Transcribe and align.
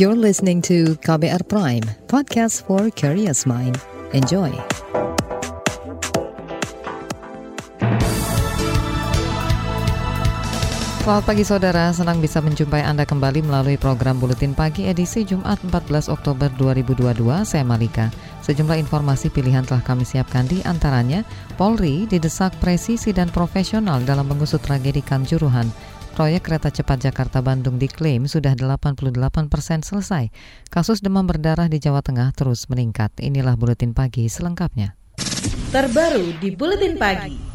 You're 0.00 0.16
listening 0.16 0.64
to 0.64 0.96
KBR 1.04 1.44
Prime, 1.44 1.84
podcast 2.08 2.64
for 2.64 2.88
curious 2.88 3.44
mind. 3.44 3.76
Enjoy. 4.16 4.48
Selamat 11.00 11.24
pagi 11.26 11.42
saudara, 11.42 11.90
senang 11.90 12.22
bisa 12.22 12.38
menjumpai 12.38 12.86
Anda 12.86 13.02
kembali 13.02 13.42
melalui 13.42 13.74
program 13.74 14.22
Buletin 14.22 14.54
Pagi 14.54 14.86
edisi 14.86 15.26
Jumat 15.26 15.58
14 15.66 16.06
Oktober 16.06 16.46
2022. 16.54 17.20
Saya 17.42 17.66
Malika. 17.66 18.14
Sejumlah 18.46 18.78
informasi 18.78 19.28
pilihan 19.28 19.66
telah 19.66 19.82
kami 19.82 20.06
siapkan 20.06 20.46
di 20.46 20.62
antaranya, 20.62 21.26
Polri 21.58 22.06
didesak 22.06 22.54
presisi 22.62 23.10
dan 23.10 23.26
profesional 23.28 24.00
dalam 24.06 24.30
mengusut 24.30 24.62
tragedi 24.62 25.02
Kanjuruhan. 25.02 25.66
Proyek 26.20 26.52
kereta 26.52 26.68
cepat 26.68 27.00
Jakarta-Bandung 27.00 27.80
diklaim 27.80 28.28
sudah 28.28 28.52
88 28.52 29.48
persen 29.48 29.80
selesai. 29.80 30.28
Kasus 30.68 31.00
demam 31.00 31.24
berdarah 31.24 31.64
di 31.64 31.80
Jawa 31.80 32.04
Tengah 32.04 32.36
terus 32.36 32.68
meningkat. 32.68 33.08
Inilah 33.24 33.56
Buletin 33.56 33.96
Pagi 33.96 34.28
selengkapnya. 34.28 35.00
Terbaru 35.72 36.36
di 36.36 36.52
Buletin 36.52 37.00
Pagi. 37.00 37.49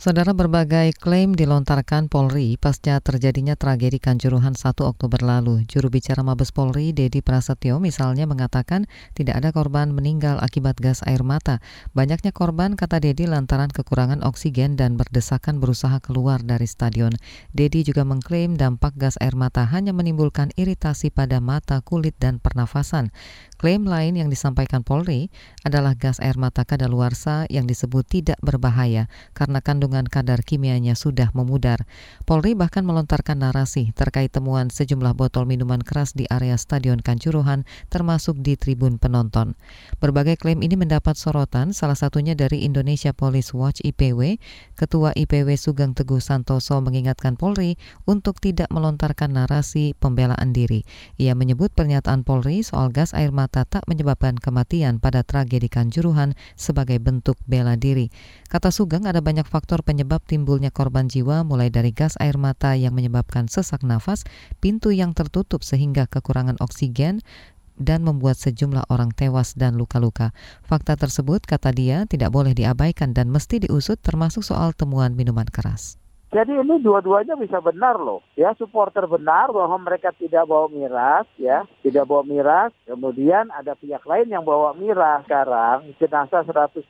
Saudara 0.00 0.32
berbagai 0.32 0.96
klaim 0.96 1.36
dilontarkan 1.36 2.08
Polri 2.08 2.56
pasca 2.56 3.04
terjadinya 3.04 3.52
tragedi 3.52 4.00
Kanjuruhan 4.00 4.56
1 4.56 4.72
Oktober 4.80 5.20
lalu. 5.20 5.68
Juru 5.68 5.92
bicara 5.92 6.24
Mabes 6.24 6.56
Polri, 6.56 6.96
Dedi 6.96 7.20
Prasetyo, 7.20 7.76
misalnya 7.84 8.24
mengatakan 8.24 8.88
tidak 9.12 9.44
ada 9.44 9.52
korban 9.52 9.92
meninggal 9.92 10.40
akibat 10.40 10.80
gas 10.80 11.04
air 11.04 11.20
mata. 11.20 11.60
Banyaknya 11.92 12.32
korban, 12.32 12.80
kata 12.80 12.96
Dedi, 12.96 13.28
lantaran 13.28 13.68
kekurangan 13.68 14.24
oksigen 14.24 14.80
dan 14.80 14.96
berdesakan 14.96 15.60
berusaha 15.60 16.00
keluar 16.00 16.40
dari 16.40 16.64
stadion. 16.64 17.12
Dedi 17.52 17.84
juga 17.84 18.08
mengklaim 18.08 18.56
dampak 18.56 18.96
gas 18.96 19.20
air 19.20 19.36
mata 19.36 19.68
hanya 19.68 19.92
menimbulkan 19.92 20.48
iritasi 20.56 21.12
pada 21.12 21.44
mata, 21.44 21.84
kulit, 21.84 22.16
dan 22.16 22.40
pernafasan. 22.40 23.12
Klaim 23.60 23.84
lain 23.84 24.16
yang 24.16 24.32
disampaikan 24.32 24.80
Polri 24.80 25.28
adalah 25.68 25.92
gas 25.92 26.16
air 26.24 26.40
mata 26.40 26.64
kadaluarsa 26.64 27.44
yang 27.52 27.68
disebut 27.68 28.08
tidak 28.08 28.40
berbahaya 28.40 29.12
karena 29.36 29.60
kandungan 29.60 30.08
kadar 30.08 30.40
kimianya 30.40 30.96
sudah 30.96 31.28
memudar. 31.36 31.84
Polri 32.24 32.56
bahkan 32.56 32.88
melontarkan 32.88 33.44
narasi 33.44 33.92
terkait 33.92 34.32
temuan 34.32 34.72
sejumlah 34.72 35.12
botol 35.12 35.44
minuman 35.44 35.84
keras 35.84 36.16
di 36.16 36.24
area 36.32 36.56
Stadion 36.56 37.04
Kanjuruhan 37.04 37.68
termasuk 37.92 38.40
di 38.40 38.56
tribun 38.56 38.96
penonton. 38.96 39.52
Berbagai 40.00 40.40
klaim 40.40 40.64
ini 40.64 40.80
mendapat 40.80 41.20
sorotan 41.20 41.76
salah 41.76 42.00
satunya 42.00 42.32
dari 42.32 42.64
Indonesia 42.64 43.12
Police 43.12 43.52
Watch 43.52 43.84
IPW. 43.84 44.40
Ketua 44.72 45.12
IPW 45.12 45.60
Sugeng 45.60 45.92
Teguh 45.92 46.24
Santoso 46.24 46.80
mengingatkan 46.80 47.36
Polri 47.36 47.76
untuk 48.08 48.40
tidak 48.40 48.72
melontarkan 48.72 49.36
narasi 49.36 49.92
pembelaan 50.00 50.56
diri. 50.56 50.80
Ia 51.20 51.36
menyebut 51.36 51.76
pernyataan 51.76 52.24
Polri 52.24 52.64
soal 52.64 52.88
gas 52.88 53.12
air 53.12 53.28
mata 53.28 53.49
mata 53.50 53.66
tak 53.66 53.90
menyebabkan 53.90 54.38
kematian 54.38 55.02
pada 55.02 55.26
tragedi 55.26 55.66
Kanjuruhan 55.66 56.38
sebagai 56.54 57.02
bentuk 57.02 57.34
bela 57.50 57.74
diri. 57.74 58.14
Kata 58.46 58.70
Sugeng 58.70 59.10
ada 59.10 59.18
banyak 59.18 59.42
faktor 59.42 59.82
penyebab 59.82 60.22
timbulnya 60.22 60.70
korban 60.70 61.10
jiwa 61.10 61.42
mulai 61.42 61.66
dari 61.66 61.90
gas 61.90 62.14
air 62.22 62.38
mata 62.38 62.78
yang 62.78 62.94
menyebabkan 62.94 63.50
sesak 63.50 63.82
nafas, 63.82 64.22
pintu 64.62 64.94
yang 64.94 65.18
tertutup 65.18 65.66
sehingga 65.66 66.06
kekurangan 66.06 66.62
oksigen, 66.62 67.26
dan 67.74 68.06
membuat 68.06 68.38
sejumlah 68.38 68.86
orang 68.86 69.10
tewas 69.10 69.58
dan 69.58 69.74
luka-luka. 69.74 70.30
Fakta 70.62 70.94
tersebut, 70.94 71.42
kata 71.42 71.74
dia, 71.74 72.06
tidak 72.06 72.30
boleh 72.30 72.54
diabaikan 72.54 73.10
dan 73.10 73.34
mesti 73.34 73.66
diusut 73.66 73.98
termasuk 73.98 74.46
soal 74.46 74.78
temuan 74.78 75.18
minuman 75.18 75.50
keras. 75.50 75.99
Jadi 76.30 76.54
ini 76.54 76.78
dua-duanya 76.78 77.34
bisa 77.34 77.58
benar 77.58 77.98
loh. 77.98 78.22
Ya 78.38 78.54
supporter 78.54 79.02
benar 79.10 79.50
bahwa 79.50 79.82
mereka 79.82 80.14
tidak 80.14 80.46
bawa 80.46 80.70
miras 80.70 81.26
ya, 81.34 81.66
tidak 81.82 82.06
bawa 82.06 82.22
miras. 82.22 82.70
Kemudian 82.86 83.50
ada 83.50 83.74
pihak 83.74 84.06
lain 84.06 84.30
yang 84.30 84.46
bawa 84.46 84.70
miras. 84.78 85.26
Sekarang 85.26 85.90
jenazah 85.98 86.46
132 86.46 86.86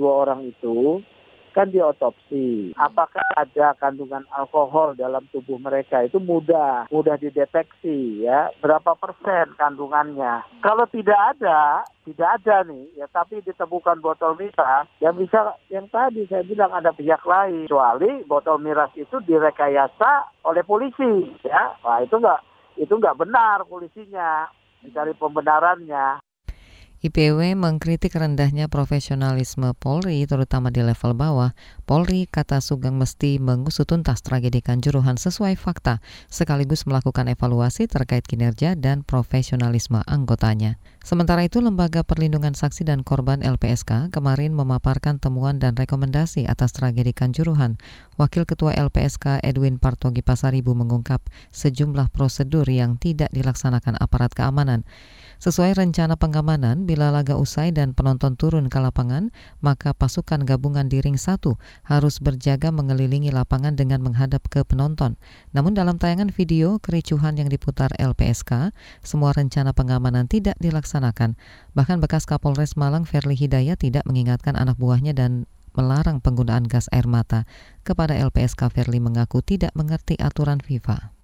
orang 0.00 0.40
itu 0.48 1.04
kan 1.52 1.74
diotopsi. 1.74 2.72
Apakah 2.78 3.24
ada 3.34 3.74
kandungan 3.76 4.24
alkohol 4.30 4.94
dalam 4.94 5.26
tubuh 5.34 5.58
mereka 5.58 6.06
itu 6.06 6.22
mudah, 6.22 6.86
mudah 6.88 7.18
dideteksi 7.18 8.24
ya. 8.24 8.54
Berapa 8.62 8.94
persen 8.94 9.58
kandungannya? 9.58 10.46
Kalau 10.62 10.86
tidak 10.88 11.18
ada, 11.36 11.82
tidak 12.08 12.40
ada 12.40 12.64
nih 12.64 12.88
ya, 12.96 13.06
tapi 13.12 13.44
ditemukan 13.44 14.00
botol 14.00 14.32
miras 14.40 14.88
yang 15.04 15.12
bisa 15.12 15.52
yang 15.68 15.84
tadi 15.92 16.24
saya 16.24 16.40
bilang 16.40 16.72
ada 16.72 16.88
pihak 16.96 17.20
lain. 17.28 17.68
Kecuali 17.68 18.24
botol 18.24 18.56
miras 18.64 18.88
itu 18.96 19.20
direkayasa 19.28 20.40
oleh 20.48 20.64
polisi 20.64 21.36
ya. 21.44 21.76
Wah 21.84 22.00
itu 22.00 22.16
enggak 22.16 22.40
itu 22.80 22.92
enggak 22.96 23.18
benar 23.20 23.68
polisinya 23.68 24.48
mencari 24.80 25.12
pembenarannya. 25.12 26.24
IPW 26.98 27.54
mengkritik 27.54 28.10
rendahnya 28.18 28.66
profesionalisme 28.66 29.70
Polri 29.78 30.26
terutama 30.26 30.74
di 30.74 30.82
level 30.82 31.14
bawah. 31.14 31.54
Polri, 31.86 32.26
kata 32.26 32.58
Sugeng 32.58 32.98
mesti 32.98 33.38
mengusut 33.38 33.86
tuntas 33.86 34.18
tragedi 34.18 34.58
Kanjuruhan 34.58 35.14
sesuai 35.14 35.54
fakta, 35.54 36.02
sekaligus 36.26 36.90
melakukan 36.90 37.30
evaluasi 37.30 37.86
terkait 37.86 38.26
kinerja 38.26 38.74
dan 38.74 39.06
profesionalisme 39.06 40.02
anggotanya. 40.10 40.82
Sementara 40.98 41.46
itu, 41.46 41.62
Lembaga 41.62 42.02
Perlindungan 42.02 42.52
Saksi 42.58 42.82
dan 42.82 43.06
Korban 43.06 43.40
LPSK 43.40 44.10
kemarin 44.12 44.52
memaparkan 44.52 45.16
temuan 45.22 45.56
dan 45.56 45.78
rekomendasi 45.78 46.44
atas 46.44 46.74
tragedi 46.74 47.14
Kanjuruhan. 47.14 47.78
Wakil 48.18 48.44
Ketua 48.44 48.74
LPSK 48.74 49.40
Edwin 49.46 49.78
Partogi 49.78 50.26
Pasaribu 50.26 50.74
mengungkap 50.74 51.22
sejumlah 51.54 52.10
prosedur 52.10 52.66
yang 52.66 52.98
tidak 52.98 53.30
dilaksanakan 53.30 53.94
aparat 54.02 54.34
keamanan. 54.34 54.82
Sesuai 55.38 55.78
rencana 55.78 56.18
pengamanan, 56.18 56.82
bila 56.82 57.14
laga 57.14 57.38
usai 57.38 57.70
dan 57.70 57.94
penonton 57.94 58.34
turun 58.34 58.66
ke 58.66 58.82
lapangan, 58.82 59.30
maka 59.62 59.94
pasukan 59.94 60.42
gabungan 60.42 60.90
di 60.90 60.98
ring 60.98 61.14
1 61.14 61.38
harus 61.86 62.18
berjaga 62.18 62.74
mengelilingi 62.74 63.30
lapangan 63.30 63.78
dengan 63.78 64.02
menghadap 64.02 64.50
ke 64.50 64.66
penonton. 64.66 65.14
Namun 65.54 65.78
dalam 65.78 65.94
tayangan 65.94 66.34
video 66.34 66.82
kericuhan 66.82 67.38
yang 67.38 67.46
diputar 67.46 67.94
LPSK, 68.02 68.74
semua 69.06 69.30
rencana 69.30 69.70
pengamanan 69.70 70.26
tidak 70.26 70.58
dilaksanakan. 70.58 70.87
Bahkan 71.76 72.00
bekas 72.00 72.24
Kapolres 72.24 72.78
Malang 72.80 73.04
Verli 73.04 73.36
Hidayat 73.36 73.84
tidak 73.84 74.08
mengingatkan 74.08 74.56
anak 74.56 74.80
buahnya 74.80 75.12
dan 75.12 75.44
melarang 75.76 76.24
penggunaan 76.24 76.64
gas 76.64 76.88
air 76.88 77.04
mata. 77.04 77.44
Kepada 77.84 78.16
LPSK 78.16 78.72
Verli 78.72 78.98
mengaku 78.98 79.44
tidak 79.44 79.76
mengerti 79.76 80.16
aturan 80.16 80.64
FIFA 80.64 81.18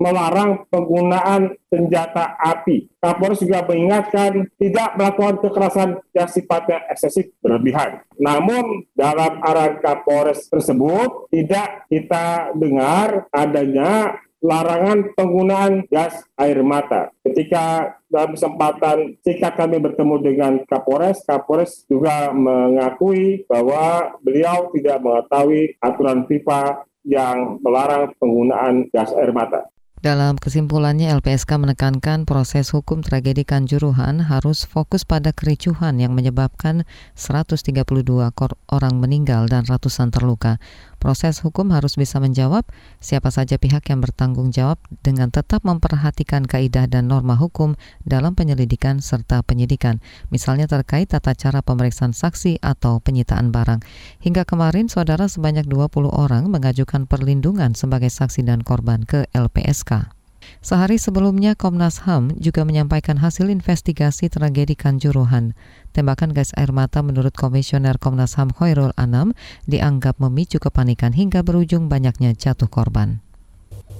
melarang 0.00 0.64
penggunaan 0.72 1.54
senjata 1.68 2.40
api. 2.40 2.88
Kapolres 2.98 3.44
juga 3.44 3.62
mengingatkan 3.68 4.48
tidak 4.56 4.96
melakukan 4.96 5.36
kekerasan 5.44 5.90
yang 6.16 6.26
sifatnya 6.26 6.88
eksesif 6.88 7.28
berlebihan. 7.44 8.00
Namun 8.16 8.88
dalam 8.96 9.44
arahan 9.44 9.76
Kapolres 9.84 10.48
tersebut 10.48 11.28
tidak 11.28 11.84
kita 11.92 12.56
dengar 12.56 13.28
adanya 13.30 14.16
larangan 14.40 15.12
penggunaan 15.14 15.84
gas 15.92 16.24
air 16.40 16.64
mata. 16.64 17.12
Ketika 17.20 17.96
dalam 18.08 18.34
kesempatan 18.34 19.20
ketika 19.20 19.54
kami 19.54 19.78
bertemu 19.78 20.16
dengan 20.24 20.52
Kapolres, 20.64 21.22
Kapolres 21.28 21.84
juga 21.86 22.32
mengakui 22.32 23.44
bahwa 23.46 24.16
beliau 24.24 24.72
tidak 24.72 24.98
mengetahui 25.04 25.76
aturan 25.78 26.24
FIFA 26.24 26.88
yang 27.04 27.60
melarang 27.60 28.12
penggunaan 28.16 28.88
gas 28.92 29.12
air 29.16 29.32
mata. 29.32 29.68
Dalam 30.00 30.40
kesimpulannya, 30.40 31.12
LPSK 31.20 31.60
menekankan 31.60 32.24
proses 32.24 32.72
hukum 32.72 33.04
tragedi 33.04 33.44
Kanjuruhan 33.44 34.32
harus 34.32 34.64
fokus 34.64 35.04
pada 35.04 35.28
kericuhan 35.36 36.00
yang 36.00 36.16
menyebabkan 36.16 36.88
132 37.20 37.84
orang 38.72 38.94
meninggal 38.96 39.44
dan 39.44 39.68
ratusan 39.68 40.08
terluka. 40.08 40.56
Proses 41.00 41.40
hukum 41.40 41.72
harus 41.72 41.96
bisa 41.96 42.20
menjawab 42.20 42.68
siapa 43.00 43.32
saja 43.32 43.56
pihak 43.56 43.88
yang 43.88 44.04
bertanggung 44.04 44.52
jawab 44.52 44.76
dengan 45.00 45.32
tetap 45.32 45.64
memperhatikan 45.64 46.44
kaidah 46.44 46.84
dan 46.84 47.08
norma 47.08 47.40
hukum 47.40 47.72
dalam 48.04 48.36
penyelidikan 48.36 49.00
serta 49.00 49.40
penyidikan, 49.40 50.04
misalnya 50.28 50.68
terkait 50.68 51.08
tata 51.08 51.32
cara 51.32 51.64
pemeriksaan 51.64 52.12
saksi 52.12 52.60
atau 52.60 53.00
penyitaan 53.00 53.48
barang. 53.48 53.80
Hingga 54.20 54.44
kemarin, 54.44 54.92
saudara 54.92 55.24
sebanyak 55.24 55.64
20 55.64 56.12
orang 56.12 56.52
mengajukan 56.52 57.08
perlindungan 57.08 57.72
sebagai 57.72 58.12
saksi 58.12 58.44
dan 58.44 58.60
korban 58.60 59.08
ke 59.08 59.24
LPSK. 59.32 60.19
Sehari 60.60 61.00
sebelumnya 61.00 61.56
Komnas 61.56 62.04
HAM 62.04 62.36
juga 62.36 62.68
menyampaikan 62.68 63.16
hasil 63.16 63.48
investigasi 63.48 64.28
tragedi 64.28 64.76
Kanjuruhan. 64.76 65.56
Tembakan 65.96 66.36
gas 66.36 66.52
air 66.52 66.68
mata 66.68 67.00
menurut 67.00 67.32
Komisioner 67.32 67.96
Komnas 67.96 68.36
HAM 68.36 68.52
Khairul 68.52 68.92
Anam 69.00 69.32
dianggap 69.64 70.20
memicu 70.20 70.60
kepanikan 70.60 71.16
hingga 71.16 71.40
berujung 71.40 71.88
banyaknya 71.88 72.36
jatuh 72.36 72.68
korban. 72.68 73.24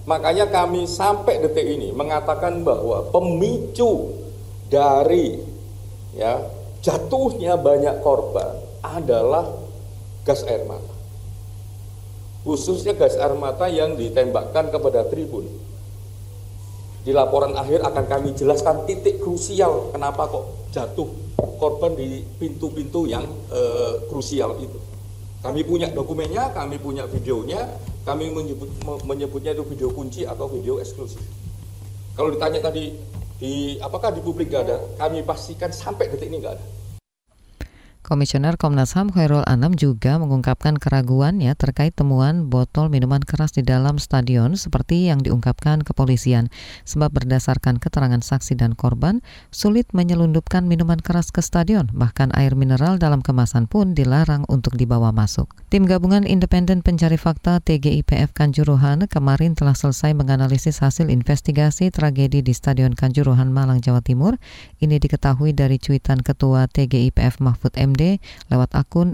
Makanya 0.05 0.53
kami 0.53 0.85
sampai 0.85 1.41
detik 1.41 1.65
ini 1.65 1.97
mengatakan 1.97 2.61
bahwa 2.61 3.09
pemicu 3.09 4.21
dari 4.69 5.41
ya 6.13 6.45
jatuhnya 6.85 7.57
banyak 7.57 8.05
korban 8.05 8.61
adalah 8.85 9.49
gas 10.29 10.45
air 10.45 10.69
mata. 10.69 10.93
Khususnya 12.45 12.93
gas 12.93 13.17
air 13.17 13.33
mata 13.33 13.65
yang 13.73 13.97
ditembakkan 13.97 14.69
kepada 14.69 15.09
tribun 15.09 15.70
Di 17.01 17.17
laporan 17.17 17.57
akhir 17.57 17.81
akan 17.81 18.05
kami 18.05 18.37
jelaskan 18.37 18.85
titik 18.85 19.25
krusial 19.25 19.89
kenapa 19.89 20.29
kok 20.29 20.69
jatuh 20.69 21.09
korban 21.57 21.97
di 21.97 22.21
pintu-pintu 22.37 23.09
yang 23.09 23.25
uh, 23.49 24.05
krusial 24.13 24.61
itu. 24.61 24.77
Kami 25.41 25.65
punya 25.65 25.89
dokumennya, 25.89 26.53
kami 26.53 26.77
punya 26.77 27.09
videonya, 27.09 27.65
kami 28.05 28.29
menyebut, 28.29 28.69
menyebutnya 29.09 29.57
itu 29.57 29.65
video 29.65 29.89
kunci 29.89 30.29
atau 30.29 30.45
video 30.53 30.77
eksklusif. 30.77 31.25
Kalau 32.13 32.29
ditanya 32.29 32.61
tadi 32.61 32.93
di 33.41 33.81
apakah 33.81 34.13
di 34.13 34.21
publik 34.21 34.53
gak 34.53 34.69
ada, 34.69 34.77
kami 35.01 35.25
pastikan 35.25 35.73
sampai 35.73 36.13
detik 36.13 36.29
ini 36.29 36.45
gak 36.45 36.61
ada. 36.61 36.65
Komisioner 38.11 38.59
Komnas 38.59 38.99
HAM 38.99 39.15
Khairul 39.15 39.47
Anam 39.47 39.71
juga 39.71 40.19
mengungkapkan 40.19 40.83
keraguannya 40.83 41.55
terkait 41.55 41.95
temuan 41.95 42.51
botol 42.51 42.91
minuman 42.91 43.23
keras 43.23 43.55
di 43.55 43.63
dalam 43.63 44.03
stadion 44.03 44.59
seperti 44.59 45.07
yang 45.07 45.23
diungkapkan 45.23 45.87
kepolisian. 45.87 46.51
Sebab 46.91 47.15
berdasarkan 47.15 47.79
keterangan 47.79 48.19
saksi 48.19 48.59
dan 48.59 48.75
korban, 48.75 49.23
sulit 49.55 49.87
menyelundupkan 49.95 50.67
minuman 50.67 50.99
keras 50.99 51.31
ke 51.31 51.39
stadion, 51.39 51.87
bahkan 51.95 52.35
air 52.35 52.59
mineral 52.59 52.99
dalam 52.99 53.23
kemasan 53.23 53.71
pun 53.71 53.95
dilarang 53.95 54.43
untuk 54.51 54.75
dibawa 54.75 55.15
masuk. 55.15 55.47
Tim 55.71 55.87
Gabungan 55.87 56.27
Independen 56.27 56.83
Pencari 56.83 57.15
Fakta 57.15 57.63
TGIPF 57.63 58.35
Kanjuruhan 58.35 59.07
kemarin 59.07 59.55
telah 59.55 59.79
selesai 59.79 60.19
menganalisis 60.19 60.83
hasil 60.83 61.15
investigasi 61.15 61.95
tragedi 61.95 62.43
di 62.43 62.51
Stadion 62.51 62.91
Kanjuruhan 62.91 63.55
Malang, 63.55 63.79
Jawa 63.79 64.03
Timur. 64.03 64.35
Ini 64.83 64.99
diketahui 64.99 65.55
dari 65.55 65.79
cuitan 65.79 66.27
Ketua 66.27 66.67
TGIPF 66.67 67.39
Mahfud 67.39 67.79
MD 67.79 68.00
MD 68.01 68.17
lewat 68.49 68.73
akun 68.73 69.13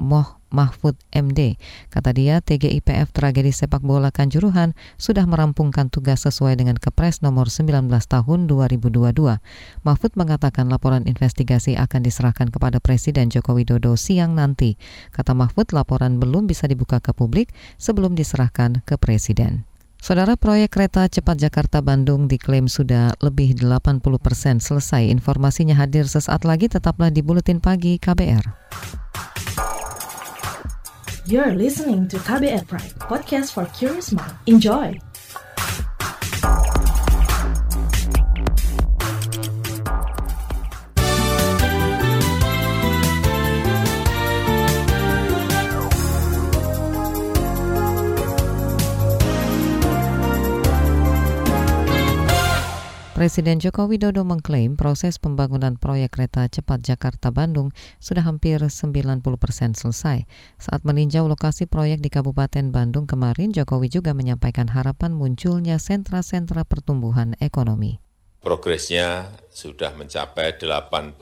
@moh 0.00 0.40
Mahfud 0.48 0.96
MD. 1.12 1.60
Kata 1.92 2.16
dia, 2.16 2.40
TGIPF 2.40 3.10
Tragedi 3.12 3.50
Sepak 3.52 3.84
Bola 3.84 4.08
Kanjuruhan 4.14 4.72
sudah 4.96 5.26
merampungkan 5.28 5.92
tugas 5.92 6.24
sesuai 6.24 6.56
dengan 6.56 6.78
Kepres 6.80 7.20
nomor 7.20 7.52
19 7.52 7.90
tahun 7.90 8.40
2022. 8.48 9.44
Mahfud 9.84 10.12
mengatakan 10.16 10.70
laporan 10.72 11.04
investigasi 11.04 11.76
akan 11.76 12.06
diserahkan 12.06 12.48
kepada 12.54 12.80
Presiden 12.80 13.28
Joko 13.28 13.58
Widodo 13.58 13.98
siang 13.98 14.38
nanti. 14.38 14.80
Kata 15.12 15.36
Mahfud, 15.36 15.74
laporan 15.76 16.16
belum 16.16 16.48
bisa 16.48 16.64
dibuka 16.70 17.02
ke 17.02 17.12
publik 17.12 17.52
sebelum 17.76 18.16
diserahkan 18.16 18.80
ke 18.86 18.94
Presiden. 18.96 19.66
Saudara 20.04 20.36
proyek 20.36 20.76
kereta 20.76 21.08
cepat 21.08 21.40
Jakarta-Bandung 21.40 22.28
diklaim 22.28 22.68
sudah 22.68 23.16
lebih 23.24 23.56
80 23.56 24.04
persen 24.20 24.60
selesai. 24.60 25.08
Informasinya 25.08 25.72
hadir 25.72 26.04
sesaat 26.04 26.44
lagi, 26.44 26.68
tetaplah 26.68 27.08
di 27.08 27.24
Buletin 27.24 27.56
Pagi 27.56 27.96
KBR. 27.96 28.44
You're 31.24 31.56
listening 31.56 32.04
to 32.12 32.20
KBR 32.20 32.68
Pride, 32.68 32.92
podcast 33.00 33.56
for 33.56 33.64
curious 33.72 34.12
mind. 34.12 34.36
Enjoy! 34.44 35.00
Presiden 53.24 53.56
Joko 53.56 53.88
Widodo 53.88 54.20
mengklaim 54.20 54.76
proses 54.76 55.16
pembangunan 55.16 55.80
proyek 55.80 56.12
kereta 56.12 56.44
cepat 56.44 56.84
Jakarta-Bandung 56.84 57.72
sudah 57.96 58.20
hampir 58.20 58.60
90 58.60 59.24
persen 59.40 59.72
selesai. 59.72 60.28
Saat 60.60 60.84
meninjau 60.84 61.24
lokasi 61.24 61.64
proyek 61.64 62.04
di 62.04 62.12
Kabupaten 62.12 62.68
Bandung 62.68 63.08
kemarin, 63.08 63.48
Jokowi 63.48 63.88
juga 63.88 64.12
menyampaikan 64.12 64.68
harapan 64.68 65.16
munculnya 65.16 65.80
sentra-sentra 65.80 66.68
pertumbuhan 66.68 67.32
ekonomi. 67.40 67.96
Progresnya 68.44 69.32
sudah 69.48 69.96
mencapai 69.96 70.60
88,8 70.60 71.16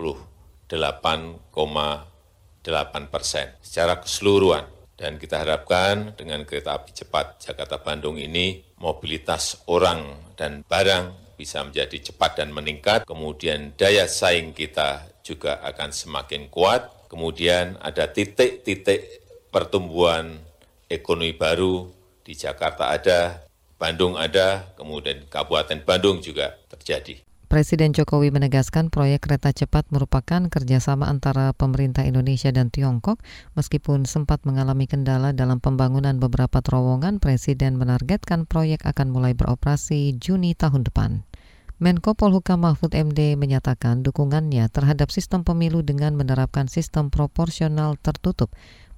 persen 3.15 3.55
secara 3.63 4.03
keseluruhan. 4.03 4.67
Dan 4.99 5.23
kita 5.23 5.47
harapkan 5.47 6.19
dengan 6.19 6.43
kereta 6.43 6.75
api 6.83 6.99
cepat 6.99 7.47
Jakarta-Bandung 7.47 8.19
ini 8.19 8.75
mobilitas 8.83 9.63
orang 9.71 10.35
dan 10.35 10.67
barang 10.67 11.22
bisa 11.35 11.65
menjadi 11.65 12.13
cepat 12.13 12.39
dan 12.43 12.53
meningkat, 12.53 13.09
kemudian 13.09 13.73
daya 13.75 14.07
saing 14.07 14.53
kita 14.53 15.09
juga 15.25 15.63
akan 15.65 15.91
semakin 15.91 16.51
kuat, 16.53 17.09
kemudian 17.09 17.79
ada 17.81 18.11
titik-titik 18.11 19.23
pertumbuhan 19.53 20.41
ekonomi 20.89 21.33
baru. 21.33 21.89
Di 22.23 22.39
Jakarta 22.39 22.95
ada, 22.95 23.43
Bandung 23.75 24.15
ada, 24.15 24.71
kemudian 24.79 25.27
Kabupaten 25.27 25.83
Bandung 25.83 26.23
juga 26.23 26.55
terjadi. 26.71 27.32
Presiden 27.53 27.93
Jokowi 27.93 28.33
menegaskan 28.33 28.89
proyek 28.89 29.29
kereta 29.29 29.53
cepat 29.53 29.85
merupakan 29.93 30.49
kerjasama 30.49 31.05
antara 31.05 31.53
pemerintah 31.53 32.01
Indonesia 32.01 32.49
dan 32.49 32.73
Tiongkok. 32.73 33.21
Meskipun 33.61 34.09
sempat 34.09 34.49
mengalami 34.49 34.89
kendala 34.89 35.37
dalam 35.37 35.61
pembangunan 35.61 36.17
beberapa 36.17 36.65
terowongan, 36.65 37.21
Presiden 37.21 37.77
menargetkan 37.77 38.49
proyek 38.49 38.89
akan 38.89 39.13
mulai 39.13 39.37
beroperasi 39.37 40.17
Juni 40.17 40.57
tahun 40.57 40.89
depan. 40.89 41.29
Menko 41.77 42.17
Polhukam 42.17 42.65
Mahfud 42.65 42.97
MD 42.97 43.37
menyatakan 43.37 44.01
dukungannya 44.01 44.73
terhadap 44.73 45.13
sistem 45.13 45.45
pemilu 45.45 45.85
dengan 45.85 46.17
menerapkan 46.17 46.73
sistem 46.73 47.13
proporsional 47.13 48.01
tertutup. 48.01 48.49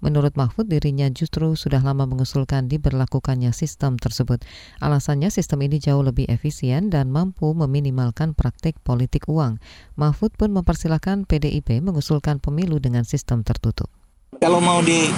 Menurut 0.05 0.37
Mahfud, 0.37 0.69
dirinya 0.69 1.09
justru 1.09 1.57
sudah 1.57 1.81
lama 1.81 2.05
mengusulkan 2.05 2.69
diberlakukannya 2.69 3.57
sistem 3.57 3.97
tersebut. 3.97 4.45
Alasannya 4.85 5.33
sistem 5.33 5.65
ini 5.65 5.81
jauh 5.81 6.05
lebih 6.05 6.29
efisien 6.29 6.93
dan 6.93 7.09
mampu 7.09 7.57
meminimalkan 7.57 8.37
praktik 8.37 8.77
politik 8.85 9.25
uang. 9.33 9.65
Mahfud 9.97 10.37
pun 10.37 10.53
mempersilahkan 10.53 11.25
PDIP 11.25 11.81
mengusulkan 11.81 12.37
pemilu 12.37 12.77
dengan 12.85 13.09
sistem 13.09 13.41
tertutup. 13.41 13.89
Kalau 14.45 14.61
mau 14.61 14.85
di 14.85 15.09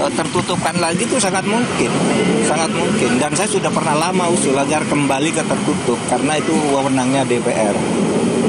uh, 0.00 0.08
tertutupkan 0.08 0.80
lagi 0.80 1.04
itu 1.04 1.20
sangat 1.20 1.44
mungkin, 1.44 1.92
sangat 2.48 2.72
mungkin. 2.72 3.20
Dan 3.20 3.36
saya 3.36 3.50
sudah 3.52 3.68
pernah 3.68 4.08
lama 4.08 4.32
usul 4.32 4.56
agar 4.56 4.88
kembali 4.88 5.36
ke 5.36 5.44
tertutup 5.44 6.00
karena 6.08 6.40
itu 6.40 6.54
wewenangnya 6.72 7.28
DPR 7.28 7.76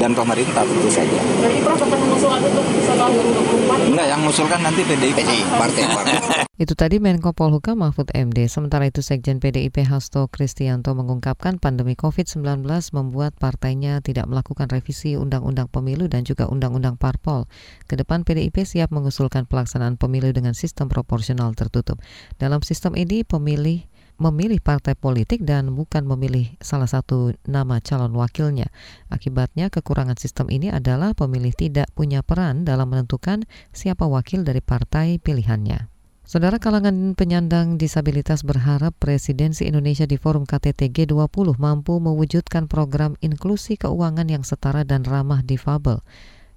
dan 0.06 0.14
pemerintah 0.14 0.62
tentu 0.62 0.86
saja. 0.86 1.18
Jadi 1.18 1.58
Prof 1.66 1.82
akan 1.82 1.98
mengusulkan 1.98 2.38
untuk 2.46 2.62
setelah 2.78 3.10
2024? 3.10 3.90
Enggak, 3.90 4.06
yang 4.06 4.20
mengusulkan 4.22 4.60
nanti 4.62 4.80
PDIP. 4.86 5.18
partai, 5.50 5.82
partai. 5.90 6.14
itu 6.62 6.78
tadi 6.78 7.02
Menko 7.02 7.34
Polhukam 7.34 7.82
Mahfud 7.82 8.14
MD. 8.14 8.46
Sementara 8.46 8.86
itu 8.86 9.02
Sekjen 9.02 9.42
PDIP 9.42 9.82
Hasto 9.82 10.30
Kristianto 10.30 10.94
mengungkapkan 10.94 11.58
pandemi 11.58 11.98
COVID-19 11.98 12.62
membuat 12.94 13.34
partainya 13.34 13.98
tidak 13.98 14.30
melakukan 14.30 14.70
revisi 14.70 15.18
Undang-Undang 15.18 15.74
Pemilu 15.74 16.06
dan 16.06 16.22
juga 16.22 16.46
Undang-Undang 16.46 17.02
Parpol. 17.02 17.50
Ke 17.90 17.98
depan 17.98 18.22
PDIP 18.22 18.62
siap 18.62 18.94
mengusulkan 18.94 19.50
pelaksanaan 19.50 19.98
pemilu 19.98 20.30
dengan 20.30 20.54
sistem 20.54 20.86
proporsional 20.86 21.50
tertutup. 21.58 21.98
Dalam 22.38 22.62
sistem 22.62 22.94
ini 22.94 23.26
pemilih 23.26 23.90
memilih 24.16 24.60
partai 24.64 24.96
politik 24.96 25.44
dan 25.44 25.72
bukan 25.76 26.08
memilih 26.08 26.56
salah 26.64 26.88
satu 26.88 27.36
nama 27.44 27.80
calon 27.84 28.16
wakilnya. 28.16 28.72
Akibatnya 29.12 29.68
kekurangan 29.68 30.16
sistem 30.16 30.48
ini 30.48 30.72
adalah 30.72 31.12
pemilih 31.12 31.52
tidak 31.52 31.92
punya 31.92 32.24
peran 32.24 32.64
dalam 32.64 32.88
menentukan 32.88 33.44
siapa 33.76 34.08
wakil 34.08 34.42
dari 34.44 34.64
partai 34.64 35.20
pilihannya. 35.20 35.92
Saudara 36.26 36.58
kalangan 36.58 37.14
penyandang 37.14 37.78
disabilitas 37.78 38.42
berharap 38.42 38.98
presidensi 38.98 39.62
Indonesia 39.62 40.10
di 40.10 40.18
forum 40.18 40.42
KTT 40.42 40.90
G20 40.90 41.54
mampu 41.54 42.02
mewujudkan 42.02 42.66
program 42.66 43.14
inklusi 43.22 43.78
keuangan 43.78 44.26
yang 44.26 44.42
setara 44.42 44.82
dan 44.82 45.06
ramah 45.06 45.46
difabel. 45.46 46.02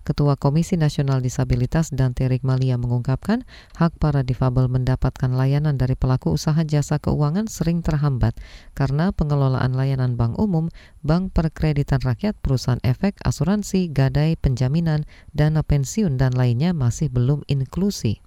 Ketua 0.10 0.42
Komisi 0.42 0.74
Nasional 0.74 1.22
Disabilitas 1.22 1.94
Dante 1.94 2.26
Rigmalia 2.26 2.82
mengungkapkan 2.82 3.46
hak 3.78 4.02
para 4.02 4.26
difabel 4.26 4.66
mendapatkan 4.66 5.30
layanan 5.30 5.78
dari 5.78 5.94
pelaku 5.94 6.34
usaha 6.34 6.58
jasa 6.66 6.98
keuangan 6.98 7.46
sering 7.46 7.86
terhambat 7.86 8.34
karena 8.74 9.14
pengelolaan 9.14 9.78
layanan 9.78 10.18
bank 10.18 10.42
umum, 10.42 10.74
bank 11.06 11.30
perkreditan 11.38 12.02
rakyat, 12.02 12.34
perusahaan 12.42 12.82
efek, 12.82 13.22
asuransi, 13.22 13.94
gadai, 13.94 14.34
penjaminan, 14.34 15.06
dana 15.38 15.62
pensiun, 15.62 16.18
dan 16.18 16.34
lainnya 16.34 16.74
masih 16.74 17.14
belum 17.14 17.46
inklusi. 17.46 18.18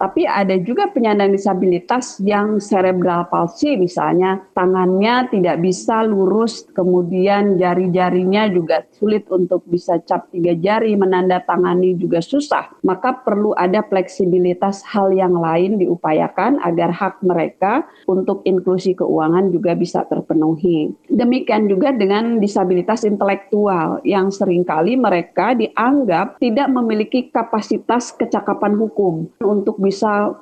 Tapi 0.00 0.24
ada 0.24 0.56
juga 0.56 0.88
penyandang 0.88 1.36
disabilitas 1.36 2.16
yang 2.24 2.56
cerebral 2.56 3.28
palsy 3.28 3.76
misalnya, 3.76 4.40
tangannya 4.56 5.28
tidak 5.28 5.60
bisa 5.60 6.00
lurus, 6.08 6.64
kemudian 6.72 7.60
jari-jarinya 7.60 8.48
juga 8.48 8.80
sulit 8.96 9.28
untuk 9.28 9.60
bisa 9.68 10.00
cap 10.08 10.32
tiga 10.32 10.56
jari, 10.56 10.96
menandatangani 10.96 12.00
juga 12.00 12.24
susah. 12.24 12.72
Maka 12.80 13.20
perlu 13.20 13.52
ada 13.52 13.84
fleksibilitas 13.84 14.80
hal 14.88 15.12
yang 15.12 15.36
lain 15.36 15.76
diupayakan 15.76 16.64
agar 16.64 16.96
hak 16.96 17.20
mereka 17.20 17.84
untuk 18.08 18.40
inklusi 18.48 18.96
keuangan 18.96 19.52
juga 19.52 19.76
bisa 19.76 20.08
terpenuhi. 20.08 20.96
Demikian 21.12 21.68
juga 21.68 21.92
dengan 21.92 22.40
disabilitas 22.40 23.04
intelektual 23.04 24.00
yang 24.08 24.32
sering 24.32 24.64
kali 24.64 24.96
mereka 24.96 25.52
dianggap 25.52 26.40
tidak 26.40 26.72
memiliki 26.72 27.28
kapasitas 27.28 28.16
kecakapan 28.16 28.80
hukum 28.80 29.28
untuk 29.44 29.76
bisa 29.76 29.89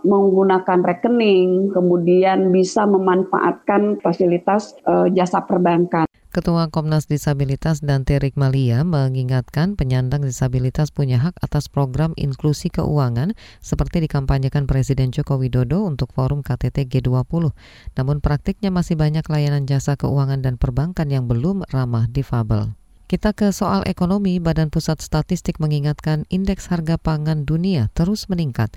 menggunakan 0.05 0.85
rekening, 0.85 1.73
kemudian 1.73 2.53
bisa 2.53 2.85
memanfaatkan 2.85 3.99
fasilitas 4.05 4.77
uh, 4.85 5.09
jasa 5.09 5.43
perbankan. 5.49 6.09
Ketua 6.29 6.69
Komnas 6.69 7.09
Disabilitas 7.09 7.81
Dante 7.81 8.21
Rikmalia 8.21 8.85
mengingatkan 8.85 9.81
penyandang 9.81 10.23
disabilitas 10.23 10.93
punya 10.93 11.17
hak 11.17 11.41
atas 11.41 11.73
program 11.73 12.13
inklusi 12.21 12.69
keuangan 12.69 13.33
seperti 13.65 14.05
dikampanyekan 14.05 14.69
Presiden 14.69 15.09
Joko 15.09 15.41
Widodo 15.41 15.89
untuk 15.89 16.13
forum 16.13 16.45
KTT 16.45 16.85
G20. 16.85 17.57
Namun 17.97 18.21
praktiknya 18.21 18.69
masih 18.69 19.01
banyak 19.01 19.25
layanan 19.25 19.65
jasa 19.65 19.97
keuangan 19.97 20.45
dan 20.45 20.61
perbankan 20.61 21.09
yang 21.09 21.25
belum 21.25 21.65
ramah 21.73 22.07
difabel. 22.13 22.77
Kita 23.09 23.33
ke 23.33 23.49
soal 23.57 23.89
ekonomi, 23.89 24.37
Badan 24.37 24.69
Pusat 24.69 25.01
Statistik 25.01 25.57
mengingatkan 25.65 26.29
indeks 26.29 26.69
harga 26.69 27.01
pangan 27.01 27.49
dunia 27.49 27.89
terus 27.97 28.29
meningkat. 28.29 28.69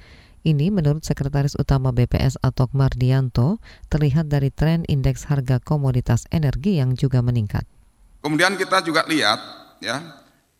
Ini 0.41 0.73
menurut 0.73 1.05
Sekretaris 1.05 1.53
Utama 1.53 1.93
BPS 1.93 2.41
Atok 2.41 2.73
Mardianto 2.73 3.61
terlihat 3.93 4.25
dari 4.25 4.49
tren 4.49 4.81
indeks 4.89 5.29
harga 5.29 5.61
komoditas 5.61 6.25
energi 6.33 6.81
yang 6.81 6.97
juga 6.97 7.21
meningkat. 7.21 7.61
Kemudian 8.25 8.57
kita 8.57 8.81
juga 8.81 9.05
lihat 9.05 9.37
ya, 9.85 10.01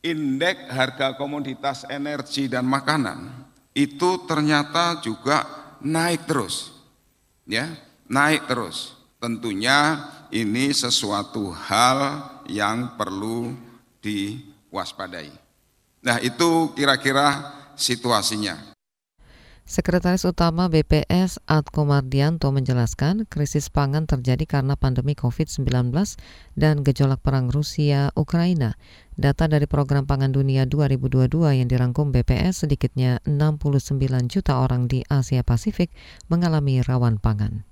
indeks 0.05 0.69
harga 0.69 1.17
komoditas 1.17 1.85
energi 1.89 2.45
dan 2.45 2.69
makanan 2.69 3.49
itu 3.73 4.21
ternyata 4.29 5.01
juga 5.01 5.49
naik 5.81 6.29
terus. 6.29 6.77
Ya, 7.49 7.73
naik 8.05 8.45
terus. 8.45 8.93
Tentunya 9.17 9.97
ini 10.29 10.69
sesuatu 10.73 11.49
hal 11.49 12.29
yang 12.45 12.97
perlu 13.01 13.53
diwaspadai. 14.01 15.33
Nah, 16.01 16.17
itu 16.21 16.73
kira-kira 16.73 17.53
situasinya. 17.77 18.70
Sekretaris 19.71 20.27
Utama 20.27 20.67
BPS 20.67 21.39
Atko 21.47 21.87
Mardianto 21.87 22.51
menjelaskan 22.51 23.23
krisis 23.31 23.71
pangan 23.71 24.03
terjadi 24.03 24.43
karena 24.43 24.75
pandemi 24.75 25.15
COVID-19 25.15 25.95
dan 26.59 26.83
gejolak 26.83 27.23
perang 27.23 27.47
Rusia-Ukraina. 27.47 28.75
Data 29.15 29.47
dari 29.47 29.71
Program 29.71 30.03
Pangan 30.03 30.35
Dunia 30.35 30.67
2022 30.67 31.63
yang 31.63 31.71
dirangkum 31.71 32.11
BPS 32.11 32.67
sedikitnya 32.67 33.23
69 33.23 33.95
juta 34.27 34.59
orang 34.59 34.91
di 34.91 35.07
Asia 35.07 35.39
Pasifik 35.39 35.87
mengalami 36.27 36.83
rawan 36.83 37.15
pangan. 37.15 37.70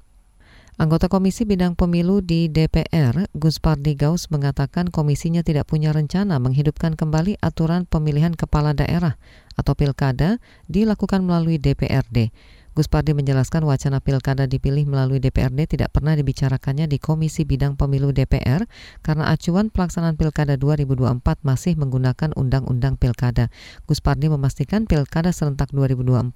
Anggota 0.80 1.12
Komisi 1.12 1.44
Bidang 1.44 1.76
Pemilu 1.76 2.24
di 2.24 2.48
DPR, 2.48 3.28
Gus 3.36 3.60
Pardi 3.60 4.00
Gaus 4.00 4.32
mengatakan 4.32 4.88
komisinya 4.88 5.44
tidak 5.44 5.68
punya 5.68 5.92
rencana 5.92 6.40
menghidupkan 6.40 6.96
kembali 6.96 7.36
aturan 7.44 7.84
pemilihan 7.84 8.32
kepala 8.32 8.72
daerah 8.72 9.20
atau 9.60 9.76
pilkada 9.76 10.40
dilakukan 10.72 11.20
melalui 11.20 11.60
DPRD. 11.60 12.32
Gus 12.80 12.88
Pardi 12.88 13.12
menjelaskan 13.12 13.68
wacana 13.68 14.00
pilkada 14.00 14.48
dipilih 14.48 14.88
melalui 14.88 15.20
DPRD 15.20 15.68
tidak 15.68 15.92
pernah 15.92 16.16
dibicarakannya 16.16 16.88
di 16.88 16.96
Komisi 16.96 17.44
Bidang 17.44 17.76
Pemilu 17.76 18.16
DPR 18.16 18.64
karena 19.04 19.28
acuan 19.36 19.68
pelaksanaan 19.68 20.16
pilkada 20.16 20.56
2024 20.56 21.44
masih 21.44 21.76
menggunakan 21.76 22.32
Undang-Undang 22.40 22.96
Pilkada. 22.96 23.52
Gus 23.84 24.00
Pardi 24.00 24.32
memastikan 24.32 24.88
pilkada 24.88 25.36
serentak 25.36 25.76
2024 25.76 26.32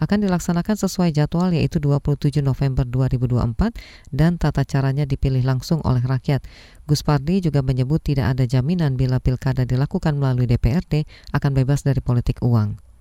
akan 0.00 0.18
dilaksanakan 0.24 0.80
sesuai 0.80 1.12
jadwal 1.12 1.52
yaitu 1.52 1.76
27 1.76 2.40
November 2.40 2.88
2024 2.88 3.76
dan 4.16 4.40
tata 4.40 4.64
caranya 4.64 5.04
dipilih 5.04 5.44
langsung 5.44 5.84
oleh 5.84 6.00
rakyat. 6.00 6.40
Gus 6.88 7.04
Pardi 7.04 7.44
juga 7.44 7.60
menyebut 7.60 8.00
tidak 8.00 8.32
ada 8.32 8.48
jaminan 8.48 8.96
bila 8.96 9.20
pilkada 9.20 9.68
dilakukan 9.68 10.16
melalui 10.16 10.48
DPRD 10.48 11.04
akan 11.36 11.52
bebas 11.52 11.84
dari 11.84 12.00
politik 12.00 12.40
uang. 12.40 12.91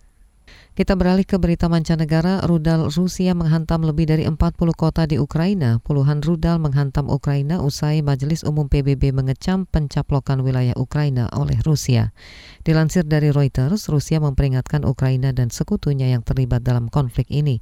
Kita 0.72 0.96
beralih 0.96 1.28
ke 1.28 1.36
berita 1.36 1.68
mancanegara, 1.68 2.48
rudal 2.48 2.88
Rusia 2.88 3.36
menghantam 3.36 3.84
lebih 3.84 4.08
dari 4.08 4.24
40 4.24 4.40
kota 4.72 5.04
di 5.04 5.20
Ukraina. 5.20 5.84
Puluhan 5.84 6.24
rudal 6.24 6.64
menghantam 6.64 7.12
Ukraina 7.12 7.60
usai 7.60 8.00
Majelis 8.00 8.48
Umum 8.48 8.72
PBB 8.72 9.12
mengecam 9.12 9.68
pencaplokan 9.68 10.40
wilayah 10.40 10.72
Ukraina 10.80 11.28
oleh 11.36 11.60
Rusia. 11.68 12.16
Dilansir 12.64 13.04
dari 13.04 13.36
Reuters, 13.36 13.92
Rusia 13.92 14.24
memperingatkan 14.24 14.88
Ukraina 14.88 15.36
dan 15.36 15.52
sekutunya 15.52 16.08
yang 16.08 16.24
terlibat 16.24 16.64
dalam 16.64 16.88
konflik 16.88 17.28
ini. 17.28 17.60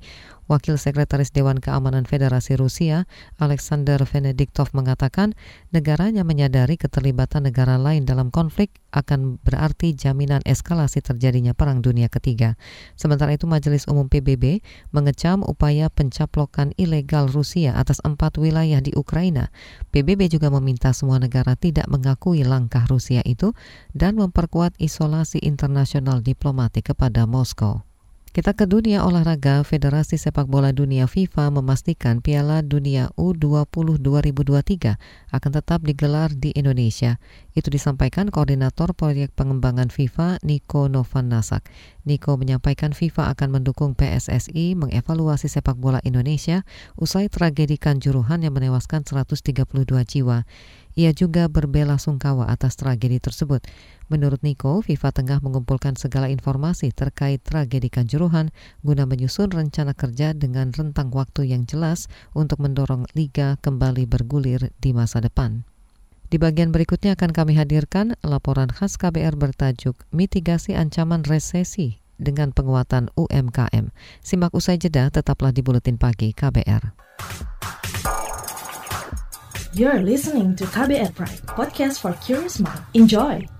Wakil 0.49 0.81
Sekretaris 0.81 1.29
Dewan 1.29 1.61
Keamanan 1.61 2.09
Federasi 2.09 2.57
Rusia, 2.57 3.05
Alexander 3.37 4.01
Venediktov 4.01 4.73
mengatakan 4.73 5.37
negaranya 5.69 6.25
menyadari 6.25 6.73
keterlibatan 6.73 7.45
negara 7.45 7.77
lain 7.77 8.09
dalam 8.09 8.33
konflik 8.33 8.73
akan 8.89 9.37
berarti 9.45 9.93
jaminan 9.93 10.41
eskalasi 10.49 11.05
terjadinya 11.05 11.53
Perang 11.53 11.85
Dunia 11.85 12.09
Ketiga. 12.09 12.57
Sementara 12.97 13.37
itu 13.37 13.45
Majelis 13.45 13.85
Umum 13.85 14.09
PBB 14.09 14.65
mengecam 14.89 15.45
upaya 15.45 15.85
pencaplokan 15.93 16.73
ilegal 16.81 17.29
Rusia 17.29 17.77
atas 17.77 18.01
empat 18.01 18.41
wilayah 18.41 18.81
di 18.81 18.89
Ukraina. 18.97 19.53
PBB 19.93 20.33
juga 20.33 20.49
meminta 20.49 20.89
semua 20.97 21.21
negara 21.21 21.53
tidak 21.53 21.85
mengakui 21.85 22.41
langkah 22.41 22.89
Rusia 22.89 23.21
itu 23.21 23.53
dan 23.93 24.17
memperkuat 24.17 24.73
isolasi 24.81 25.37
internasional 25.45 26.25
diplomatik 26.25 26.89
kepada 26.89 27.29
Moskow. 27.29 27.88
Kita 28.29 28.53
ke 28.53 28.69
dunia 28.69 29.09
olahraga, 29.09 29.65
Federasi 29.65 30.21
Sepak 30.21 30.45
Bola 30.45 30.69
Dunia 30.69 31.09
FIFA 31.09 31.49
memastikan 31.49 32.21
Piala 32.21 32.61
Dunia 32.61 33.09
U20 33.17 33.97
2023 33.97 35.28
akan 35.29 35.51
tetap 35.55 35.85
digelar 35.85 36.33
di 36.33 36.53
Indonesia. 36.53 37.21
Itu 37.53 37.69
disampaikan 37.73 38.29
Koordinator 38.29 38.93
Proyek 38.93 39.33
Pengembangan 39.33 39.89
FIFA, 39.93 40.41
Niko 40.41 40.89
Novanasak. 40.89 41.65
Niko 42.09 42.41
menyampaikan 42.41 42.95
FIFA 42.95 43.33
akan 43.37 43.61
mendukung 43.61 43.93
PSSI 43.93 44.73
mengevaluasi 44.73 45.45
sepak 45.45 45.77
bola 45.77 46.01
Indonesia 46.01 46.65
usai 46.97 47.29
tragedi 47.29 47.77
Kanjuruhan 47.77 48.41
yang 48.41 48.57
menewaskan 48.57 49.05
132 49.05 49.65
jiwa. 50.09 50.47
Ia 50.97 51.13
juga 51.13 51.45
berbela 51.47 52.01
sungkawa 52.01 52.49
atas 52.49 52.75
tragedi 52.75 53.21
tersebut. 53.21 53.63
Menurut 54.09 54.41
Niko, 54.41 54.81
FIFA 54.81 55.13
tengah 55.13 55.39
mengumpulkan 55.39 55.93
segala 55.93 56.33
informasi 56.33 56.89
terkait 56.89 57.45
tragedi 57.45 57.93
Kanjuruhan 57.93 58.49
guna 58.81 59.05
menyusun 59.05 59.53
rencana 59.53 59.93
kerja 59.93 60.33
dengan 60.33 60.73
rentang 60.73 61.13
waktu 61.13 61.53
yang 61.53 61.69
jelas 61.69 62.09
untuk 62.33 62.57
mendorong 62.57 63.05
liga 63.13 63.61
kembali 63.61 64.09
bergulir 64.09 64.73
di 64.81 64.91
masa 64.97 65.18
depan. 65.19 65.67
Di 66.29 66.37
bagian 66.37 66.69
berikutnya 66.69 67.17
akan 67.17 67.33
kami 67.33 67.57
hadirkan 67.57 68.13
laporan 68.21 68.69
khas 68.69 69.01
KBR 69.01 69.33
bertajuk 69.33 69.97
Mitigasi 70.13 70.77
Ancaman 70.77 71.25
Resesi 71.25 71.97
dengan 72.21 72.53
penguatan 72.53 73.09
UMKM. 73.17 73.89
Simak 74.21 74.53
usai 74.53 74.77
jeda, 74.77 75.09
tetaplah 75.09 75.49
di 75.49 75.65
Buletin 75.65 75.97
Pagi 75.97 76.29
KBR. 76.35 76.93
You're 79.73 80.01
listening 80.01 80.53
to 80.57 80.69
KBR 80.69 81.17
Pride, 81.17 81.41
podcast 81.49 82.01
for 82.01 82.13
curious 82.21 82.61
mind. 82.61 82.81
Enjoy! 82.93 83.58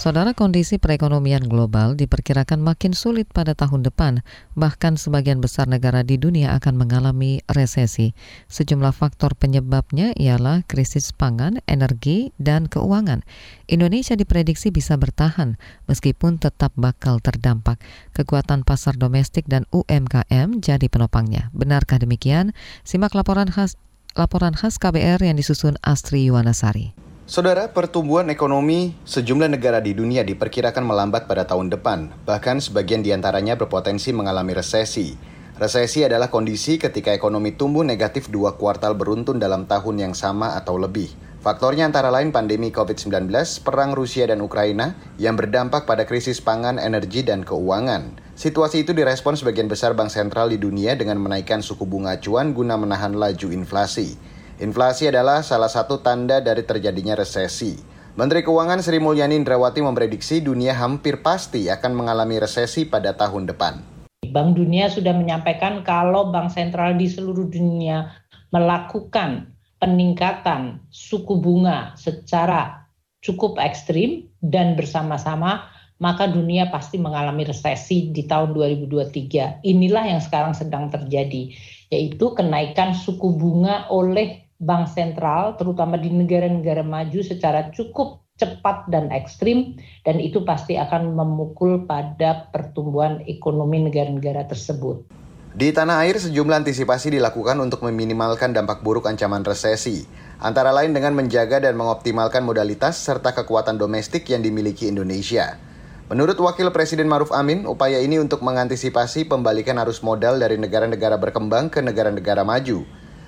Saudara 0.00 0.32
kondisi 0.32 0.80
perekonomian 0.80 1.44
global 1.44 1.92
diperkirakan 1.92 2.56
makin 2.64 2.96
sulit 2.96 3.28
pada 3.28 3.52
tahun 3.52 3.84
depan, 3.84 4.24
bahkan 4.56 4.96
sebagian 4.96 5.44
besar 5.44 5.68
negara 5.68 6.00
di 6.00 6.16
dunia 6.16 6.56
akan 6.56 6.80
mengalami 6.80 7.44
resesi. 7.52 8.16
Sejumlah 8.48 8.96
faktor 8.96 9.36
penyebabnya 9.36 10.16
ialah 10.16 10.64
krisis 10.64 11.12
pangan, 11.12 11.60
energi, 11.68 12.32
dan 12.40 12.64
keuangan. 12.64 13.20
Indonesia 13.68 14.16
diprediksi 14.16 14.72
bisa 14.72 14.96
bertahan 14.96 15.60
meskipun 15.84 16.40
tetap 16.40 16.72
bakal 16.80 17.20
terdampak. 17.20 17.76
Kekuatan 18.16 18.64
pasar 18.64 18.96
domestik 18.96 19.52
dan 19.52 19.68
UMKM 19.68 20.64
jadi 20.64 20.88
penopangnya. 20.88 21.52
Benarkah 21.52 22.00
demikian? 22.00 22.56
Simak 22.88 23.12
laporan 23.12 23.52
khas 23.52 23.76
laporan 24.16 24.56
khas 24.56 24.80
KBR 24.80 25.20
yang 25.20 25.36
disusun 25.36 25.76
Astri 25.84 26.24
Yuwanasari. 26.24 26.99
Saudara, 27.30 27.70
pertumbuhan 27.70 28.26
ekonomi 28.26 28.98
sejumlah 29.06 29.54
negara 29.54 29.78
di 29.78 29.94
dunia 29.94 30.26
diperkirakan 30.26 30.82
melambat 30.82 31.30
pada 31.30 31.46
tahun 31.46 31.70
depan, 31.70 32.10
bahkan 32.26 32.58
sebagian 32.58 33.06
di 33.06 33.14
antaranya 33.14 33.54
berpotensi 33.54 34.10
mengalami 34.10 34.50
resesi. 34.50 35.14
Resesi 35.54 36.02
adalah 36.02 36.26
kondisi 36.26 36.74
ketika 36.74 37.14
ekonomi 37.14 37.54
tumbuh 37.54 37.86
negatif 37.86 38.34
dua 38.34 38.58
kuartal 38.58 38.98
beruntun 38.98 39.38
dalam 39.38 39.70
tahun 39.70 40.10
yang 40.10 40.14
sama 40.18 40.58
atau 40.58 40.74
lebih. 40.74 41.06
Faktornya 41.38 41.86
antara 41.86 42.10
lain 42.10 42.34
pandemi 42.34 42.74
COVID-19, 42.74 43.30
perang 43.62 43.94
Rusia 43.94 44.26
dan 44.26 44.42
Ukraina, 44.42 44.98
yang 45.14 45.38
berdampak 45.38 45.86
pada 45.86 46.10
krisis 46.10 46.42
pangan, 46.42 46.82
energi, 46.82 47.22
dan 47.22 47.46
keuangan. 47.46 48.10
Situasi 48.34 48.82
itu 48.82 48.90
direspon 48.90 49.38
sebagian 49.38 49.70
besar 49.70 49.94
bank 49.94 50.10
sentral 50.10 50.50
di 50.50 50.58
dunia 50.58 50.98
dengan 50.98 51.22
menaikkan 51.22 51.62
suku 51.62 51.86
bunga 51.86 52.18
acuan 52.18 52.50
guna 52.50 52.74
menahan 52.74 53.14
laju 53.14 53.54
inflasi. 53.54 54.18
Inflasi 54.60 55.08
adalah 55.08 55.40
salah 55.40 55.72
satu 55.72 56.04
tanda 56.04 56.36
dari 56.44 56.60
terjadinya 56.60 57.16
resesi. 57.16 57.80
Menteri 58.12 58.44
Keuangan 58.44 58.84
Sri 58.84 59.00
Mulyani 59.00 59.32
Indrawati 59.40 59.80
memprediksi 59.80 60.44
dunia 60.44 60.76
hampir 60.76 61.24
pasti 61.24 61.72
akan 61.72 61.96
mengalami 61.96 62.36
resesi 62.36 62.84
pada 62.84 63.16
tahun 63.16 63.48
depan. 63.48 63.80
Bank 64.28 64.60
Dunia 64.60 64.92
sudah 64.92 65.16
menyampaikan 65.16 65.80
kalau 65.80 66.28
bank 66.28 66.52
sentral 66.52 66.92
di 67.00 67.08
seluruh 67.08 67.48
dunia 67.48 68.12
melakukan 68.52 69.48
peningkatan 69.80 70.84
suku 70.92 71.40
bunga 71.40 71.96
secara 71.96 72.84
cukup 73.24 73.56
ekstrim 73.56 74.28
dan 74.44 74.76
bersama-sama 74.76 75.72
maka 76.04 76.28
dunia 76.28 76.68
pasti 76.68 77.00
mengalami 77.00 77.48
resesi 77.48 78.12
di 78.12 78.28
tahun 78.28 78.52
2023. 78.52 79.64
Inilah 79.64 80.04
yang 80.04 80.20
sekarang 80.20 80.52
sedang 80.56 80.88
terjadi, 80.88 81.52
yaitu 81.92 82.32
kenaikan 82.32 82.96
suku 82.96 83.36
bunga 83.36 83.88
oleh 83.92 84.49
bank 84.60 84.92
sentral, 84.92 85.56
terutama 85.56 85.96
di 85.96 86.12
negara-negara 86.12 86.84
maju 86.84 87.20
secara 87.24 87.72
cukup 87.72 88.20
cepat 88.36 88.88
dan 88.88 89.08
ekstrim, 89.12 89.76
dan 90.04 90.20
itu 90.20 90.44
pasti 90.44 90.76
akan 90.76 91.12
memukul 91.12 91.84
pada 91.84 92.48
pertumbuhan 92.52 93.20
ekonomi 93.28 93.84
negara-negara 93.88 94.48
tersebut. 94.48 95.04
Di 95.50 95.74
tanah 95.74 96.06
air, 96.06 96.14
sejumlah 96.14 96.62
antisipasi 96.62 97.10
dilakukan 97.18 97.58
untuk 97.58 97.82
meminimalkan 97.82 98.54
dampak 98.54 98.86
buruk 98.86 99.10
ancaman 99.10 99.42
resesi, 99.42 100.06
antara 100.38 100.70
lain 100.70 100.94
dengan 100.94 101.12
menjaga 101.18 101.58
dan 101.58 101.74
mengoptimalkan 101.74 102.46
modalitas 102.46 103.02
serta 103.02 103.34
kekuatan 103.34 103.74
domestik 103.74 104.30
yang 104.30 104.46
dimiliki 104.46 104.86
Indonesia. 104.86 105.58
Menurut 106.06 106.38
Wakil 106.38 106.70
Presiden 106.70 107.10
Maruf 107.10 107.34
Amin, 107.34 107.66
upaya 107.66 107.98
ini 107.98 108.22
untuk 108.22 108.46
mengantisipasi 108.46 109.26
pembalikan 109.26 109.78
arus 109.82 110.06
modal 110.06 110.38
dari 110.38 110.54
negara-negara 110.54 111.18
berkembang 111.18 111.66
ke 111.66 111.82
negara-negara 111.82 112.46
maju. 112.46 112.86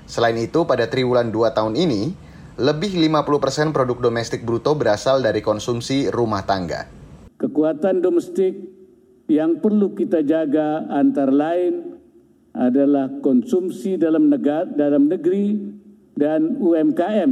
Selain 0.09 0.37
itu, 0.41 0.65
pada 0.65 0.89
triwulan 0.89 1.29
2 1.29 1.53
tahun 1.53 1.75
ini, 1.77 2.13
lebih 2.61 2.97
50% 2.97 3.73
produk 3.73 3.99
domestik 4.09 4.45
bruto 4.45 4.77
berasal 4.77 5.21
dari 5.25 5.41
konsumsi 5.41 6.09
rumah 6.13 6.45
tangga. 6.45 6.89
Kekuatan 7.41 8.05
domestik 8.05 8.55
yang 9.27 9.59
perlu 9.59 9.97
kita 9.99 10.23
jaga 10.23 10.87
antara 10.93 11.33
lain 11.33 11.99
adalah 12.53 13.09
konsumsi 13.25 13.97
dalam 13.97 14.29
negara 14.29 14.69
dalam 14.69 15.09
negeri 15.09 15.57
dan 16.15 16.61
UMKM 16.61 17.31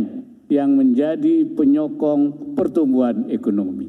yang 0.50 0.74
menjadi 0.74 1.46
penyokong 1.54 2.56
pertumbuhan 2.58 3.30
ekonomi. 3.30 3.79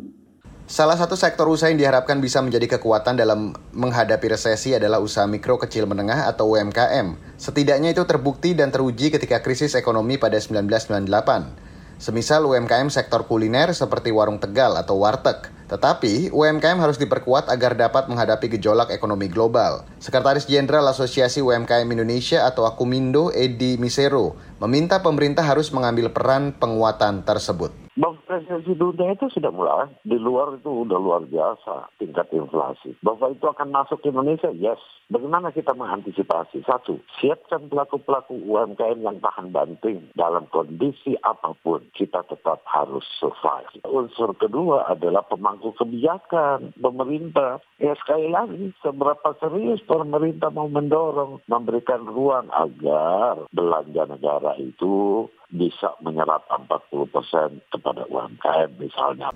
Salah 0.71 0.95
satu 0.95 1.19
sektor 1.19 1.51
usaha 1.51 1.67
yang 1.67 1.83
diharapkan 1.83 2.23
bisa 2.23 2.39
menjadi 2.39 2.79
kekuatan 2.79 3.19
dalam 3.19 3.51
menghadapi 3.75 4.23
resesi 4.31 4.71
adalah 4.71 5.03
usaha 5.03 5.27
mikro 5.27 5.59
kecil 5.59 5.83
menengah 5.83 6.31
atau 6.31 6.55
UMKM. 6.55 7.35
Setidaknya 7.35 7.91
itu 7.91 8.07
terbukti 8.07 8.55
dan 8.55 8.71
teruji 8.71 9.11
ketika 9.11 9.43
krisis 9.43 9.75
ekonomi 9.75 10.15
pada 10.15 10.39
1998. 10.39 11.99
Semisal 11.99 12.47
UMKM 12.47 12.87
sektor 12.87 13.27
kuliner 13.27 13.75
seperti 13.75 14.15
warung 14.15 14.39
Tegal 14.39 14.79
atau 14.79 14.95
warteg. 15.03 15.51
Tetapi, 15.67 16.31
UMKM 16.31 16.79
harus 16.79 16.95
diperkuat 16.95 17.51
agar 17.51 17.75
dapat 17.75 18.07
menghadapi 18.07 18.55
gejolak 18.55 18.95
ekonomi 18.95 19.27
global. 19.27 19.83
Sekretaris 19.99 20.47
Jenderal 20.47 20.87
Asosiasi 20.87 21.43
UMKM 21.43 21.83
Indonesia 21.91 22.47
atau 22.47 22.63
Akumindo, 22.63 23.27
Edi 23.35 23.75
Misero, 23.75 24.39
meminta 24.63 25.03
pemerintah 25.03 25.43
harus 25.43 25.67
mengambil 25.75 26.15
peran 26.15 26.55
penguatan 26.55 27.27
tersebut. 27.27 27.80
Bahwa 28.00 28.19
resesi 28.27 28.71
dunia 28.71 29.13
itu 29.13 29.27
sudah 29.27 29.51
mulai. 29.51 29.91
Di 30.07 30.15
luar 30.15 30.55
itu 30.55 30.88
udah 30.88 30.95
luar 30.95 31.27
biasa 31.27 31.91
tingkat 32.00 32.31
inflasi. 32.31 32.95
Bahwa 33.03 33.36
itu 33.36 33.43
akan 33.43 33.69
masuk 33.71 34.00
ke 34.00 34.10
Indonesia, 34.10 34.51
yes. 34.55 34.79
Bagaimana 35.12 35.51
kita 35.51 35.75
mengantisipasi? 35.75 36.63
Satu, 36.63 37.03
siapkan 37.19 37.67
pelaku-pelaku 37.67 38.31
UMKM 38.48 39.03
yang 39.03 39.19
tahan 39.19 39.51
banting 39.51 40.07
dalam 40.15 40.48
kondisi 40.48 41.19
apa 41.19 41.51
pun. 41.60 41.83
Kita 41.91 42.24
tetap 42.31 42.63
harus 42.63 43.03
survive. 43.19 43.83
Unsur 43.83 44.31
kedua 44.39 44.88
adalah 44.88 45.27
pemangku 45.27 45.75
kebijakan 45.75 46.71
pemerintah. 46.79 47.60
Ya 47.75 47.91
sekali 48.00 48.31
lagi, 48.31 48.71
seberapa 48.79 49.36
serius 49.43 49.83
pemerintah 49.83 50.48
mau 50.48 50.71
mendorong, 50.71 51.43
memberikan 51.51 52.07
ruang 52.07 52.48
agar 52.48 53.51
belanja 53.51 54.07
negara 54.07 54.55
itu 54.63 55.27
bisa 55.51 55.93
menyerap 56.00 56.48
40 56.48 57.12
persen 57.12 57.60
kepada 57.67 58.08
UMKM 58.08 58.72
misalnya. 58.79 59.29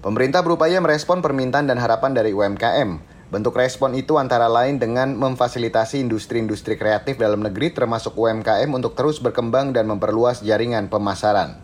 Pemerintah 0.00 0.44
berupaya 0.44 0.80
merespon 0.80 1.24
permintaan 1.24 1.68
dan 1.68 1.80
harapan 1.80 2.12
dari 2.12 2.32
UMKM. 2.32 3.16
Bentuk 3.32 3.56
respon 3.56 3.96
itu 3.96 4.20
antara 4.20 4.52
lain 4.52 4.76
dengan 4.76 5.16
memfasilitasi 5.16 6.00
industri-industri 6.00 6.76
kreatif 6.76 7.16
dalam 7.16 7.40
negeri 7.40 7.72
termasuk 7.72 8.12
UMKM 8.12 8.68
untuk 8.68 8.92
terus 8.96 9.16
berkembang 9.20 9.72
dan 9.72 9.88
memperluas 9.88 10.44
jaringan 10.44 10.92
pemasaran. 10.92 11.60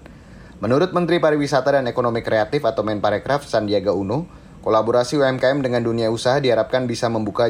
Menurut 0.60 0.92
Menteri 0.92 1.20
Pariwisata 1.20 1.76
dan 1.80 1.88
Ekonomi 1.88 2.20
Kreatif 2.20 2.64
atau 2.68 2.84
Menparekraf 2.84 3.48
Sandiaga 3.48 3.96
Uno, 3.96 4.28
kolaborasi 4.60 5.20
UMKM 5.20 5.64
dengan 5.64 5.80
dunia 5.80 6.12
usaha 6.12 6.36
diharapkan 6.36 6.84
bisa 6.84 7.08
membuka 7.08 7.48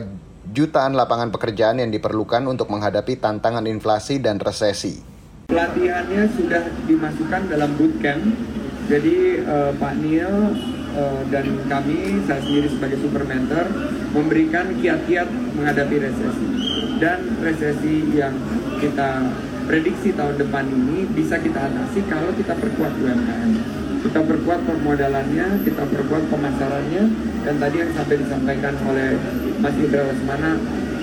jutaan 0.51 0.95
lapangan 0.95 1.35
pekerjaan 1.35 1.83
yang 1.83 1.91
diperlukan 1.91 2.47
untuk 2.47 2.71
menghadapi 2.71 3.19
tantangan 3.19 3.67
inflasi 3.67 4.23
dan 4.23 4.39
resesi. 4.39 5.10
Pelatihannya 5.51 6.31
sudah 6.39 6.63
dimasukkan 6.87 7.51
dalam 7.51 7.75
bootcamp. 7.75 8.23
Jadi 8.87 9.43
uh, 9.43 9.75
Pak 9.75 9.95
Neil 9.99 10.55
uh, 10.95 11.23
dan 11.27 11.47
kami, 11.67 12.23
saya 12.23 12.39
sendiri 12.39 12.71
sebagai 12.71 12.99
super 13.03 13.27
mentor, 13.27 13.67
memberikan 14.15 14.71
kiat-kiat 14.79 15.27
menghadapi 15.59 16.07
resesi. 16.07 16.47
Dan 17.03 17.43
resesi 17.43 18.15
yang 18.15 18.39
kita 18.79 19.27
prediksi 19.67 20.15
tahun 20.15 20.39
depan 20.39 20.71
ini 20.71 21.11
bisa 21.19 21.43
kita 21.43 21.67
atasi 21.67 22.07
kalau 22.07 22.31
kita 22.39 22.55
perkuat 22.55 22.95
UMKM. 22.95 23.51
Kita 24.07 24.21
perkuat 24.23 24.65
permodalannya, 24.65 25.67
kita 25.67 25.83
perkuat 25.83 26.31
pemasarannya, 26.31 27.05
dan 27.43 27.55
tadi 27.59 27.77
yang 27.83 27.93
sampai 27.93 28.17
disampaikan 28.23 28.75
oleh 28.87 29.19
Mas 29.59 29.77
Indra 29.77 30.09
Lesmana, 30.09 30.57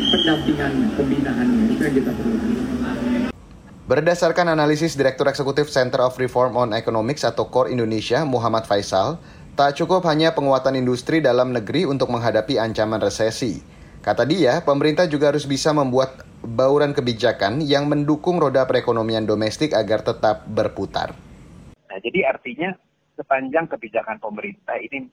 pendampingan 0.07 0.73
pembinaannya, 0.95 1.63
itu 1.77 1.81
yang 1.83 1.95
kita 1.99 2.12
perlu. 2.15 2.38
Berdasarkan 3.88 4.52
analisis 4.52 5.00
Direktur 5.00 5.32
Eksekutif 5.32 5.71
Center 5.71 6.04
of 6.04 6.19
Reform 6.19 6.60
on 6.60 6.76
Economics 6.76 7.23
atau 7.23 7.47
CORE 7.47 7.71
Indonesia, 7.71 8.28
Muhammad 8.28 8.67
Faisal, 8.67 9.15
tak 9.56 9.80
cukup 9.80 10.04
hanya 10.12 10.36
penguatan 10.36 10.76
industri 10.76 11.23
dalam 11.23 11.56
negeri 11.56 11.88
untuk 11.88 12.12
menghadapi 12.12 12.60
ancaman 12.60 13.00
resesi. 13.00 13.63
Kata 14.04 14.28
dia, 14.28 14.60
pemerintah 14.60 15.08
juga 15.08 15.32
harus 15.32 15.47
bisa 15.47 15.71
membuat 15.71 16.28
bauran 16.43 16.91
kebijakan 16.91 17.63
yang 17.63 17.88
mendukung 17.88 18.43
roda 18.43 18.67
perekonomian 18.67 19.23
domestik 19.23 19.71
agar 19.71 20.04
tetap 20.04 20.43
berputar. 20.52 21.15
Nah, 21.88 22.00
jadi 22.04 22.28
artinya 22.28 22.76
sepanjang 23.15 23.71
kebijakan 23.71 24.19
pemerintah 24.19 24.76
ini 24.84 25.08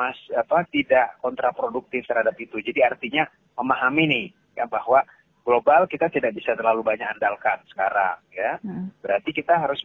mas 0.00 0.16
apa 0.32 0.64
tidak 0.72 1.20
kontraproduktif 1.20 2.08
terhadap 2.08 2.40
itu. 2.40 2.56
Jadi 2.64 2.88
artinya 2.88 3.28
memahami 3.60 4.04
nih 4.08 4.26
ya 4.56 4.64
bahwa 4.64 5.04
global 5.44 5.84
kita 5.84 6.08
tidak 6.08 6.32
bisa 6.32 6.56
terlalu 6.56 6.80
banyak 6.80 7.04
andalkan 7.04 7.60
sekarang 7.68 8.18
ya. 8.32 8.56
Hmm. 8.64 8.88
Berarti 9.04 9.30
kita 9.30 9.60
harus 9.60 9.78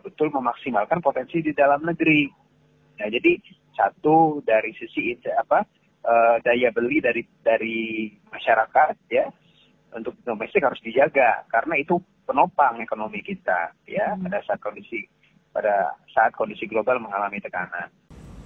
betul 0.00 0.30
memaksimalkan 0.30 1.02
potensi 1.02 1.42
di 1.42 1.50
dalam 1.50 1.82
negeri. 1.82 2.30
Nah, 3.02 3.10
jadi 3.10 3.36
satu 3.74 4.40
dari 4.46 4.70
sisi 4.78 5.18
apa 5.34 5.66
uh, 6.06 6.36
daya 6.46 6.70
beli 6.70 7.02
dari 7.02 7.26
dari 7.42 8.08
masyarakat 8.30 8.94
ya 9.10 9.26
untuk 9.92 10.16
domestik 10.22 10.62
harus 10.62 10.80
dijaga 10.80 11.44
karena 11.50 11.76
itu 11.76 11.98
penopang 12.22 12.78
ekonomi 12.80 13.20
kita 13.20 13.74
ya 13.84 14.14
hmm. 14.14 14.24
pada 14.24 14.38
saat 14.46 14.60
kondisi 14.62 15.02
pada 15.52 15.98
saat 16.14 16.32
kondisi 16.32 16.64
global 16.70 17.02
mengalami 17.02 17.42
tekanan. 17.42 17.90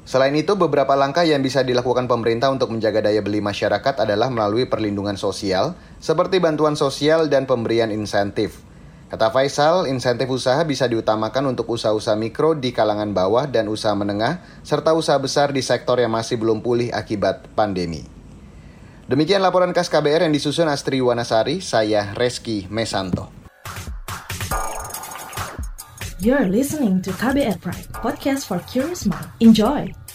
Selain 0.07 0.31
itu, 0.39 0.55
beberapa 0.55 0.95
langkah 0.95 1.27
yang 1.27 1.43
bisa 1.43 1.67
dilakukan 1.67 2.07
pemerintah 2.07 2.47
untuk 2.55 2.71
menjaga 2.71 3.11
daya 3.11 3.19
beli 3.19 3.43
masyarakat 3.43 4.07
adalah 4.07 4.31
melalui 4.31 4.63
perlindungan 4.71 5.19
sosial, 5.19 5.75
seperti 5.99 6.41
bantuan 6.43 6.75
sosial 6.75 7.29
dan 7.33 7.45
pemberian 7.45 7.91
insentif. 7.91 8.63
Kata 9.07 9.31
Faisal, 9.31 9.87
insentif 9.87 10.27
usaha 10.27 10.59
bisa 10.67 10.91
diutamakan 10.91 11.55
untuk 11.55 11.71
usaha-usaha 11.71 12.19
mikro 12.19 12.59
di 12.59 12.75
kalangan 12.75 13.15
bawah 13.15 13.47
dan 13.47 13.71
usaha 13.71 13.95
menengah, 13.95 14.43
serta 14.67 14.99
usaha 14.99 15.15
besar 15.23 15.55
di 15.55 15.63
sektor 15.63 16.03
yang 16.03 16.11
masih 16.11 16.35
belum 16.43 16.59
pulih 16.59 16.91
akibat 16.91 17.47
pandemi. 17.55 18.03
Demikian 19.07 19.39
laporan 19.39 19.71
khas 19.71 19.87
KBR 19.87 20.27
yang 20.27 20.35
disusun 20.35 20.67
Astri 20.67 20.99
Wanasari, 20.99 21.63
saya 21.63 22.11
Reski 22.19 22.67
Mesanto. 22.67 23.31
You're 26.19 26.51
listening 26.51 26.99
to 27.07 27.15
KBR 27.15 27.63
Pride, 27.63 27.87
podcast 27.95 28.51
for 28.51 28.59
curious 28.67 29.07
mind. 29.07 29.31
Enjoy! 29.39 30.06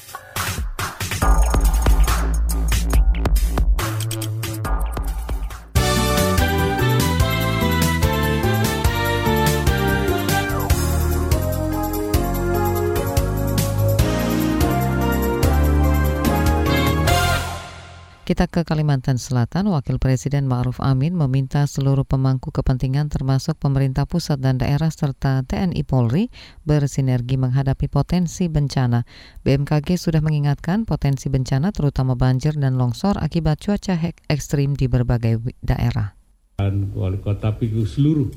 Kita 18.31 18.47
ke 18.47 18.63
Kalimantan 18.63 19.19
Selatan, 19.19 19.67
Wakil 19.75 19.99
Presiden 19.99 20.47
Ma'ruf 20.47 20.79
Amin 20.79 21.11
meminta 21.19 21.67
seluruh 21.67 22.07
pemangku 22.07 22.47
kepentingan 22.55 23.11
termasuk 23.11 23.59
pemerintah 23.59 24.07
pusat 24.07 24.39
dan 24.39 24.55
daerah 24.55 24.87
serta 24.87 25.43
TNI 25.43 25.83
Polri 25.83 26.31
bersinergi 26.63 27.35
menghadapi 27.35 27.91
potensi 27.91 28.47
bencana. 28.47 29.03
BMKG 29.43 29.99
sudah 29.99 30.23
mengingatkan 30.23 30.87
potensi 30.87 31.27
bencana 31.27 31.75
terutama 31.75 32.15
banjir 32.15 32.55
dan 32.55 32.79
longsor 32.79 33.19
akibat 33.19 33.67
cuaca 33.67 33.99
ekstrim 34.31 34.79
di 34.79 34.87
berbagai 34.87 35.51
daerah. 35.59 36.15
Dan 36.55 36.95
wali 36.95 37.19
kota 37.19 37.51
pikir 37.51 37.83
seluruh 37.83 38.31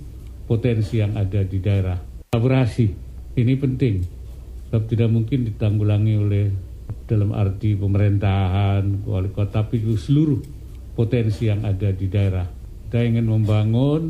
potensi 0.50 0.98
yang 0.98 1.14
ada 1.14 1.46
di 1.46 1.62
daerah. 1.62 2.02
Kolaborasi 2.35 2.87
ini 3.38 3.54
penting, 3.54 4.02
sebab 4.66 4.90
tidak 4.90 5.14
mungkin 5.14 5.46
ditanggulangi 5.46 6.14
oleh 6.18 6.73
dalam 7.05 7.37
arti 7.37 7.77
pemerintahan, 7.77 9.05
wali 9.05 9.31
kota, 9.31 9.64
tapi 9.64 9.83
seluruh 9.83 10.40
potensi 10.97 11.51
yang 11.51 11.66
ada 11.66 11.92
di 11.92 12.07
daerah. 12.09 12.49
Kita 12.88 13.03
ingin 13.03 13.27
membangun 13.27 14.03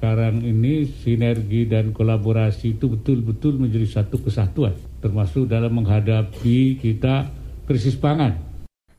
sekarang 0.00 0.40
ini 0.40 0.88
sinergi 0.88 1.68
dan 1.68 1.92
kolaborasi 1.92 2.80
itu 2.80 2.88
betul-betul 2.88 3.60
menjadi 3.60 4.00
satu 4.00 4.16
kesatuan, 4.24 4.72
termasuk 5.04 5.44
dalam 5.44 5.76
menghadapi 5.76 6.80
kita 6.80 7.28
krisis 7.68 8.00
pangan. 8.00 8.50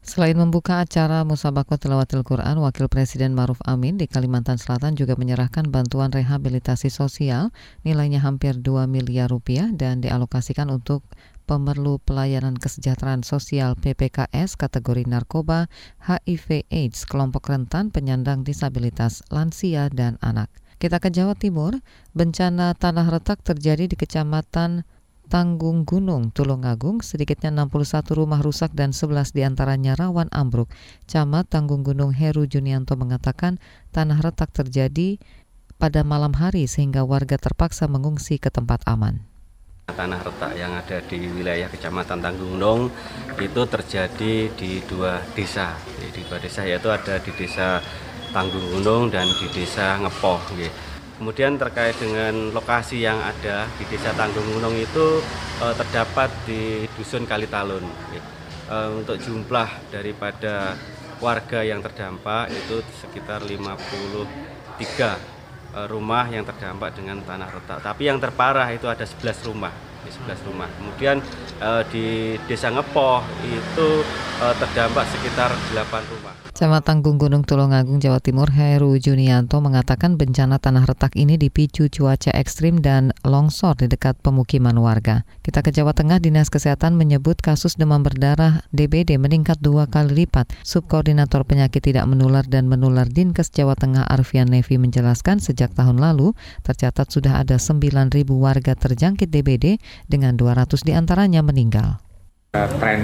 Selain 0.01 0.33
membuka 0.33 0.81
acara 0.81 1.21
Musabako 1.21 1.77
Tilawatil 1.77 2.25
Quran, 2.25 2.57
Wakil 2.57 2.89
Presiden 2.89 3.37
Maruf 3.37 3.61
Amin 3.69 4.01
di 4.01 4.09
Kalimantan 4.09 4.57
Selatan 4.57 4.97
juga 4.97 5.13
menyerahkan 5.13 5.69
bantuan 5.69 6.09
rehabilitasi 6.09 6.89
sosial 6.89 7.53
nilainya 7.85 8.17
hampir 8.17 8.57
2 8.57 8.89
miliar 8.89 9.29
rupiah 9.29 9.69
dan 9.69 10.01
dialokasikan 10.01 10.73
untuk 10.73 11.05
pemerlu 11.51 11.99
pelayanan 11.99 12.55
kesejahteraan 12.55 13.27
sosial 13.27 13.75
PPKS 13.75 14.55
kategori 14.55 15.03
narkoba, 15.03 15.67
HIV 15.99 16.63
AIDS, 16.71 17.03
kelompok 17.03 17.51
rentan, 17.51 17.91
penyandang 17.91 18.47
disabilitas, 18.47 19.19
lansia, 19.27 19.91
dan 19.91 20.15
anak. 20.23 20.47
Kita 20.79 21.03
ke 21.03 21.11
Jawa 21.11 21.35
Timur, 21.35 21.75
bencana 22.15 22.71
tanah 22.71 23.11
retak 23.11 23.43
terjadi 23.43 23.91
di 23.91 23.99
Kecamatan 23.99 24.87
Tanggung 25.27 25.83
Gunung, 25.83 26.31
Tulungagung, 26.31 27.03
sedikitnya 27.03 27.51
61 27.51 28.15
rumah 28.15 28.39
rusak 28.39 28.71
dan 28.71 28.95
11 28.95 29.35
di 29.35 29.43
antaranya 29.43 29.99
rawan 29.99 30.31
ambruk. 30.31 30.71
Camat 31.11 31.51
Tanggung 31.51 31.83
Gunung 31.83 32.15
Heru 32.15 32.47
Junianto 32.47 32.95
mengatakan 32.95 33.59
tanah 33.91 34.23
retak 34.23 34.55
terjadi 34.55 35.19
pada 35.75 36.07
malam 36.07 36.31
hari 36.31 36.63
sehingga 36.67 37.03
warga 37.03 37.35
terpaksa 37.35 37.91
mengungsi 37.91 38.39
ke 38.39 38.47
tempat 38.47 38.83
aman. 38.87 39.30
Tanah 39.93 40.19
retak 40.23 40.55
yang 40.57 40.73
ada 40.73 40.97
di 41.05 41.29
wilayah 41.31 41.67
Kecamatan 41.67 42.19
Tanggung 42.23 42.57
Gunung 42.57 42.91
itu 43.37 43.61
terjadi 43.67 44.49
di 44.55 44.81
dua 44.87 45.21
desa. 45.35 45.77
Di 45.99 46.21
dua 46.27 46.41
desa 46.41 46.65
yaitu 46.65 46.89
ada 46.89 47.19
di 47.21 47.31
desa 47.35 47.83
Tanggung 48.31 48.63
Gunung 48.71 49.11
dan 49.11 49.27
di 49.27 49.47
desa 49.51 49.99
Ngepoh. 49.99 50.39
Kemudian 51.21 51.53
terkait 51.53 51.93
dengan 52.01 52.49
lokasi 52.49 53.05
yang 53.05 53.21
ada 53.21 53.69
di 53.77 53.85
Desa 53.85 54.09
Tanggung 54.17 54.57
Gunung 54.57 54.73
itu 54.73 55.21
eh, 55.61 55.73
terdapat 55.77 56.33
di 56.49 56.89
Dusun 56.97 57.29
Kalitalun. 57.29 57.85
Eh, 58.71 58.89
untuk 58.97 59.21
jumlah 59.21 59.69
daripada 59.93 60.73
warga 61.21 61.61
yang 61.61 61.83
terdampak 61.85 62.49
itu 62.49 62.81
sekitar 63.05 63.45
53 63.45 64.81
eh, 64.81 65.17
rumah 65.87 66.27
yang 66.27 66.43
terdampak 66.43 66.93
dengan 66.93 67.23
tanah 67.23 67.47
retak. 67.47 67.79
Tapi 67.79 68.11
yang 68.11 68.19
terparah 68.19 68.67
itu 68.75 68.91
ada 68.91 69.07
11 69.07 69.47
rumah, 69.47 69.71
11 70.03 70.35
rumah. 70.43 70.67
Kemudian 70.75 71.23
di 71.89 72.35
Desa 72.45 72.69
Ngepoh 72.69 73.23
itu 73.47 73.89
terdampak 74.59 75.07
sekitar 75.07 75.55
8 75.71 76.11
rumah. 76.11 76.50
Camat 76.61 76.85
Tanggung 76.85 77.17
Gunung 77.17 77.41
Tulungagung, 77.41 77.97
Jawa 77.97 78.21
Timur, 78.21 78.45
Heru 78.53 78.93
Junianto 78.93 79.57
mengatakan 79.65 80.13
bencana 80.13 80.61
tanah 80.61 80.85
retak 80.85 81.17
ini 81.17 81.33
dipicu 81.33 81.89
cuaca 81.89 82.29
ekstrim 82.37 82.85
dan 82.85 83.17
longsor 83.25 83.81
di 83.81 83.89
dekat 83.89 84.21
pemukiman 84.21 84.77
warga. 84.77 85.25
Kita 85.41 85.65
ke 85.65 85.73
Jawa 85.73 85.97
Tengah, 85.97 86.21
Dinas 86.21 86.53
Kesehatan 86.53 86.93
menyebut 86.93 87.41
kasus 87.41 87.81
demam 87.81 88.05
berdarah 88.05 88.61
DBD 88.77 89.17
meningkat 89.17 89.57
dua 89.57 89.89
kali 89.89 90.21
lipat. 90.21 90.53
Subkoordinator 90.61 91.49
penyakit 91.49 91.81
tidak 91.81 92.05
menular 92.05 92.45
dan 92.45 92.69
menular 92.69 93.09
Dinkes 93.09 93.49
Jawa 93.49 93.73
Tengah 93.73 94.05
Arfian 94.05 94.45
Nevi 94.45 94.77
menjelaskan 94.77 95.41
sejak 95.41 95.73
tahun 95.73 95.97
lalu 95.97 96.37
tercatat 96.61 97.09
sudah 97.09 97.41
ada 97.41 97.57
9.000 97.57 98.21
warga 98.37 98.77
terjangkit 98.77 99.33
DBD 99.33 99.81
dengan 100.05 100.37
200 100.37 100.77
di 100.85 100.93
antaranya 100.93 101.41
meninggal. 101.41 101.97
Tren 102.53 103.01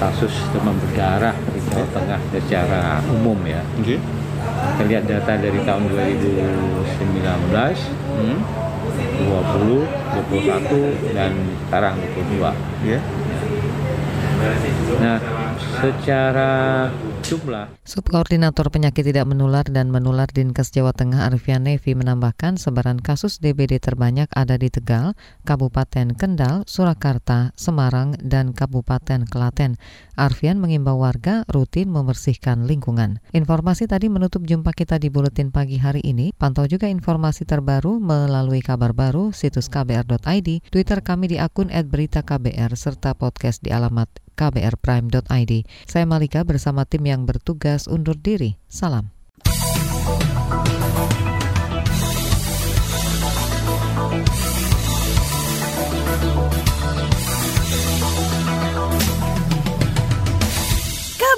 kasus 0.00 0.32
demam 0.56 0.72
berdarah 0.80 1.36
di 1.52 1.60
Jawa 1.68 1.86
Tengah 1.92 2.20
secara 2.32 3.04
umum 3.12 3.36
ya. 3.44 3.60
Okay. 3.84 4.00
Kita 4.40 4.82
lihat 4.88 5.04
data 5.04 5.36
dari 5.36 5.60
tahun 5.68 5.92
2019, 5.92 7.52
hmm. 7.52 8.38
20, 9.28 9.84
21 10.32 11.12
dan 11.12 11.32
sekarang 11.68 11.94
22. 12.16 12.88
Yeah. 12.88 13.04
Nah, 15.00 15.20
secara 15.80 16.52
jumlah. 17.24 17.72
Subkoordinator 17.84 18.68
penyakit 18.72 19.04
tidak 19.04 19.28
menular 19.28 19.64
dan 19.68 19.92
menular 19.92 20.28
Dinkes 20.28 20.72
Jawa 20.72 20.92
Tengah 20.92 21.28
Arfian 21.28 21.64
Nevi 21.64 21.92
menambahkan 21.96 22.56
sebaran 22.56 23.00
kasus 23.00 23.40
DBD 23.40 23.80
terbanyak 23.80 24.28
ada 24.32 24.56
di 24.56 24.72
Tegal, 24.72 25.16
Kabupaten 25.44 26.16
Kendal, 26.16 26.64
Surakarta, 26.64 27.52
Semarang, 27.56 28.16
dan 28.20 28.56
Kabupaten 28.56 29.28
Klaten. 29.28 29.76
Arfian 30.16 30.60
mengimbau 30.60 31.00
warga 31.00 31.48
rutin 31.48 31.88
membersihkan 31.88 32.68
lingkungan. 32.68 33.20
Informasi 33.32 33.88
tadi 33.88 34.12
menutup 34.12 34.44
jumpa 34.44 34.72
kita 34.76 35.00
di 35.00 35.08
Buletin 35.08 35.48
Pagi 35.48 35.80
hari 35.80 36.04
ini. 36.04 36.32
Pantau 36.36 36.68
juga 36.68 36.88
informasi 36.88 37.48
terbaru 37.48 38.00
melalui 38.00 38.60
kabar 38.60 38.92
baru 38.92 39.32
situs 39.32 39.72
kbr.id, 39.72 40.48
Twitter 40.68 40.98
kami 41.00 41.32
di 41.32 41.36
akun 41.40 41.72
@beritaKBR 41.72 42.72
serta 42.76 43.16
podcast 43.16 43.64
di 43.64 43.72
alamat 43.72 44.29
kbrprime.id. 44.36 45.52
Saya 45.88 46.04
Malika 46.04 46.44
bersama 46.44 46.84
tim 46.84 47.06
yang 47.08 47.24
bertugas 47.24 47.88
undur 47.88 48.18
diri. 48.18 48.60
Salam. 48.68 49.10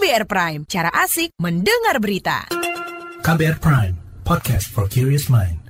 KBR 0.03 0.27
Prime, 0.27 0.63
cara 0.67 0.91
asik 0.93 1.31
mendengar 1.39 2.03
berita. 2.03 2.51
KBR 3.23 3.63
Prime, 3.63 3.95
podcast 4.27 4.67
for 4.67 4.91
curious 4.91 5.31
mind. 5.31 5.62